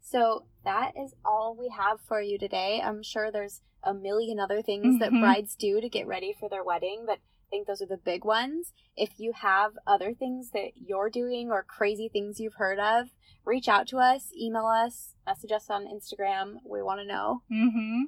So 0.00 0.46
that 0.64 0.92
is 0.96 1.14
all 1.24 1.56
we 1.58 1.68
have 1.76 2.00
for 2.00 2.20
you 2.20 2.38
today. 2.38 2.80
I'm 2.82 3.02
sure 3.02 3.30
there's 3.30 3.62
a 3.82 3.94
million 3.94 4.38
other 4.38 4.62
things 4.62 4.98
that 4.98 5.10
Mhm. 5.10 5.20
brides 5.20 5.54
do 5.56 5.80
to 5.80 5.88
get 5.88 6.06
ready 6.06 6.32
for 6.32 6.48
their 6.48 6.64
wedding, 6.64 7.04
but 7.06 7.18
I 7.18 7.48
think 7.50 7.66
those 7.66 7.82
are 7.82 7.86
the 7.86 7.96
big 7.96 8.24
ones. 8.24 8.72
If 8.96 9.18
you 9.18 9.32
have 9.32 9.78
other 9.86 10.14
things 10.14 10.50
that 10.50 10.72
you're 10.76 11.10
doing 11.10 11.50
or 11.50 11.62
crazy 11.64 12.08
things 12.08 12.38
you've 12.38 12.54
heard 12.54 12.78
of, 12.78 13.10
reach 13.44 13.68
out 13.68 13.88
to 13.88 13.98
us, 13.98 14.32
email 14.36 14.66
us, 14.66 15.14
message 15.26 15.50
us 15.52 15.70
on 15.70 15.86
Instagram. 15.86 16.60
We 16.64 16.82
want 16.82 17.00
to 17.00 17.06
know. 17.06 17.42
Mm-hmm. 17.50 18.02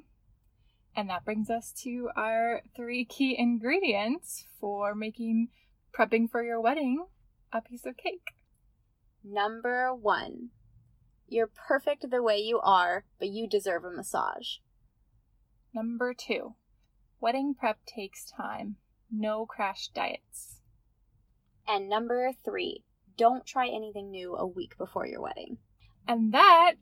And 0.95 1.09
that 1.09 1.25
brings 1.25 1.49
us 1.49 1.73
to 1.83 2.09
our 2.15 2.61
three 2.75 3.03
key 3.03 3.35
ingredients 3.37 4.45
for 4.59 4.93
making 4.93 5.49
prepping 5.91 6.29
for 6.29 6.43
your 6.43 6.61
wedding 6.61 7.05
a 7.51 7.61
piece 7.61 7.85
of 7.85 7.97
cake. 7.97 8.33
Number 9.23 9.93
one, 9.93 10.49
you're 11.33 11.49
perfect 11.67 12.09
the 12.09 12.23
way 12.23 12.37
you 12.37 12.59
are, 12.61 13.03
but 13.19 13.29
you 13.29 13.47
deserve 13.47 13.83
a 13.83 13.91
massage. 13.91 14.57
Number 15.73 16.13
two, 16.13 16.55
wedding 17.19 17.55
prep 17.57 17.79
takes 17.85 18.25
time. 18.25 18.77
No 19.11 19.45
crash 19.45 19.89
diets. 19.89 20.61
And 21.67 21.89
number 21.89 22.31
three, 22.45 22.83
don't 23.17 23.45
try 23.45 23.67
anything 23.67 24.11
new 24.11 24.35
a 24.35 24.45
week 24.45 24.77
before 24.77 25.07
your 25.07 25.21
wedding. 25.21 25.57
And 26.07 26.33
that 26.33 26.75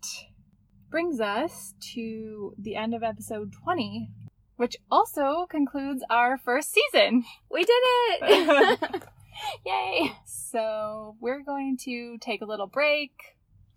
brings 0.89 1.21
us 1.21 1.73
to 1.93 2.53
the 2.57 2.75
end 2.75 2.93
of 2.93 3.03
episode 3.03 3.53
20, 3.63 4.09
which 4.57 4.75
also 4.91 5.45
concludes 5.49 6.03
our 6.09 6.37
first 6.37 6.73
season. 6.73 7.23
We 7.49 7.63
did 7.63 7.71
it! 8.21 9.03
Yay! 9.65 10.11
So 10.25 11.15
we're 11.19 11.43
going 11.43 11.77
to 11.85 12.17
take 12.19 12.41
a 12.41 12.45
little 12.45 12.67
break, 12.67 13.11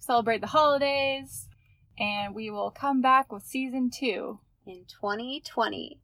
celebrate 0.05 0.40
the 0.40 0.49
holidays, 0.49 1.49
and 1.99 2.35
we 2.35 2.51
will 2.51 2.71
come 2.71 3.01
back 3.01 3.33
with 3.33 3.45
season 3.45 3.90
two. 3.90 4.40
In 4.67 4.85
2020. 4.88 6.01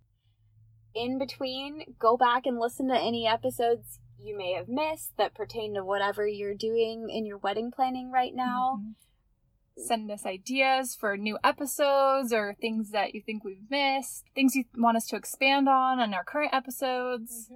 In 0.95 1.19
between, 1.19 1.95
go 1.99 2.17
back 2.17 2.47
and 2.47 2.59
listen 2.59 2.89
to 2.89 2.99
any 2.99 3.27
episodes 3.27 4.01
you 4.23 4.37
may 4.37 4.53
have 4.53 4.69
missed 4.69 5.17
that 5.17 5.35
pertain 5.35 5.75
to 5.75 5.85
whatever 5.85 6.27
you're 6.27 6.55
doing 6.55 7.09
in 7.09 7.25
your 7.25 7.39
wedding 7.39 7.71
planning 7.71 8.11
right 8.11 8.35
now. 8.35 8.81
Mhm. 8.83 9.87
Send 9.87 10.11
us 10.11 10.27
ideas 10.27 10.95
for 10.95 11.17
new 11.17 11.39
episodes 11.43 12.33
or 12.33 12.55
things 12.55 12.91
that 12.91 13.15
you 13.15 13.23
think 13.23 13.45
we've 13.45 13.71
missed, 13.71 14.27
things 14.35 14.55
you 14.55 14.65
want 14.77 14.99
us 14.99 15.07
to 15.07 15.17
expand 15.17 15.69
on 15.69 16.01
on 16.01 16.13
our 16.13 16.25
current 16.25 16.53
episodes. 16.53 17.51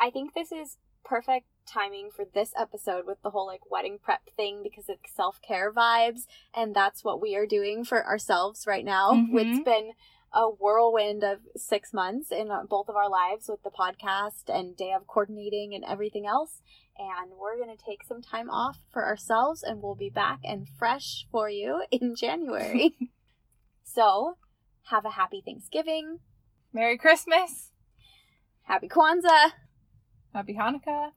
I 0.00 0.10
think 0.10 0.34
this 0.34 0.50
is 0.50 0.78
perfect 1.04 1.46
timing 1.66 2.10
for 2.10 2.24
this 2.24 2.52
episode 2.58 3.06
with 3.06 3.20
the 3.22 3.30
whole 3.30 3.46
like 3.46 3.70
wedding 3.70 3.98
prep 4.02 4.22
thing 4.36 4.62
because 4.62 4.88
it's 4.88 5.14
self 5.14 5.40
care 5.42 5.72
vibes, 5.72 6.26
and 6.54 6.74
that's 6.74 7.02
what 7.04 7.20
we 7.20 7.34
are 7.36 7.46
doing 7.46 7.84
for 7.84 8.04
ourselves 8.06 8.66
right 8.66 8.84
now. 8.84 9.12
Mhm. 9.12 9.34
It's 9.40 9.64
been 9.64 9.92
a 10.32 10.50
whirlwind 10.50 11.22
of 11.24 11.40
six 11.56 11.92
months 11.94 12.30
in 12.30 12.48
both 12.68 12.88
of 12.88 12.96
our 12.96 13.08
lives 13.08 13.48
with 13.48 13.62
the 13.62 13.70
podcast 13.70 14.48
and 14.48 14.76
day 14.76 14.92
of 14.92 15.06
coordinating 15.06 15.74
and 15.74 15.84
everything 15.84 16.26
else. 16.26 16.60
And 16.98 17.32
we're 17.38 17.56
going 17.56 17.74
to 17.74 17.82
take 17.82 18.02
some 18.04 18.22
time 18.22 18.50
off 18.50 18.78
for 18.90 19.04
ourselves, 19.04 19.62
and 19.62 19.82
we'll 19.82 19.94
be 19.94 20.10
back 20.10 20.40
and 20.44 20.66
fresh 20.68 21.26
for 21.30 21.48
you 21.48 21.84
in 21.90 22.14
January. 22.16 22.96
so, 23.84 24.36
have 24.84 25.04
a 25.04 25.10
happy 25.10 25.42
Thanksgiving, 25.44 26.20
Merry 26.72 26.98
Christmas! 26.98 27.72
happy 28.62 28.88
Kwanzaa. 28.88 29.52
Happy 30.34 30.54
Hanukkah! 30.54 31.12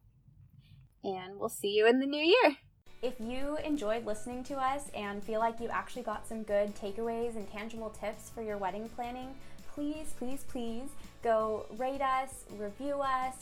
And 1.04 1.40
we'll 1.40 1.50
see 1.50 1.70
you 1.70 1.88
in 1.88 2.00
the 2.00 2.06
new 2.06 2.24
year. 2.24 2.58
If 3.02 3.14
you 3.20 3.58
enjoyed 3.64 4.06
listening 4.06 4.44
to 4.46 4.56
us 4.56 4.90
and 4.94 5.24
feel 5.24 5.40
like 5.40 5.62
you 5.62 5.70
actually 5.70 6.04
got 6.04 6.28
some 6.28 6.44
good 6.44 6.76
takeaways 6.76 7.38
and 7.38 7.50
tangible 7.50 7.90
tips 7.90 8.30
for 8.30 8.42
your 8.42 8.58
wedding 8.58 8.90
planning, 8.90 9.34
please, 9.74 10.14
please, 10.18 10.44
please 10.50 10.90
go 11.24 11.66
rate 11.78 12.02
us, 12.02 12.44
review 12.58 13.00
us, 13.00 13.36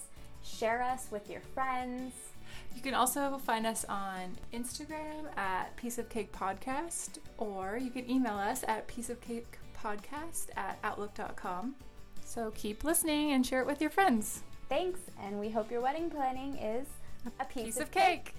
share 0.44 0.84
us 0.84 1.08
with 1.12 1.28
your 1.30 1.42
friends. 1.56 2.14
You 2.76 2.82
can 2.82 2.94
also 2.94 3.40
find 3.40 3.66
us 3.66 3.84
on 3.90 4.38
Instagram 4.54 5.36
at 5.36 5.76
Piece 5.76 5.98
of 5.98 6.08
Cake 6.10 6.32
Podcast, 6.32 7.18
or 7.40 7.80
you 7.82 7.90
can 7.90 8.10
email 8.10 8.36
us 8.36 8.64
at 8.68 8.88
pieceofcakepodcast 8.88 10.50
at 10.56 10.78
outlook.com. 10.84 11.76
So 12.24 12.52
keep 12.52 12.84
listening 12.84 13.32
and 13.32 13.44
share 13.44 13.62
it 13.62 13.68
with 13.68 13.82
your 13.82 13.90
friends. 13.90 14.44
Thanks, 14.70 15.00
and 15.24 15.40
we 15.40 15.50
hope 15.50 15.72
your 15.72 15.82
wedding 15.82 16.10
planning 16.10 16.58
is 16.58 16.88
a 17.40 17.46
piece, 17.46 17.64
Piece 17.66 17.80
of 17.80 17.92
cake. 17.92 18.34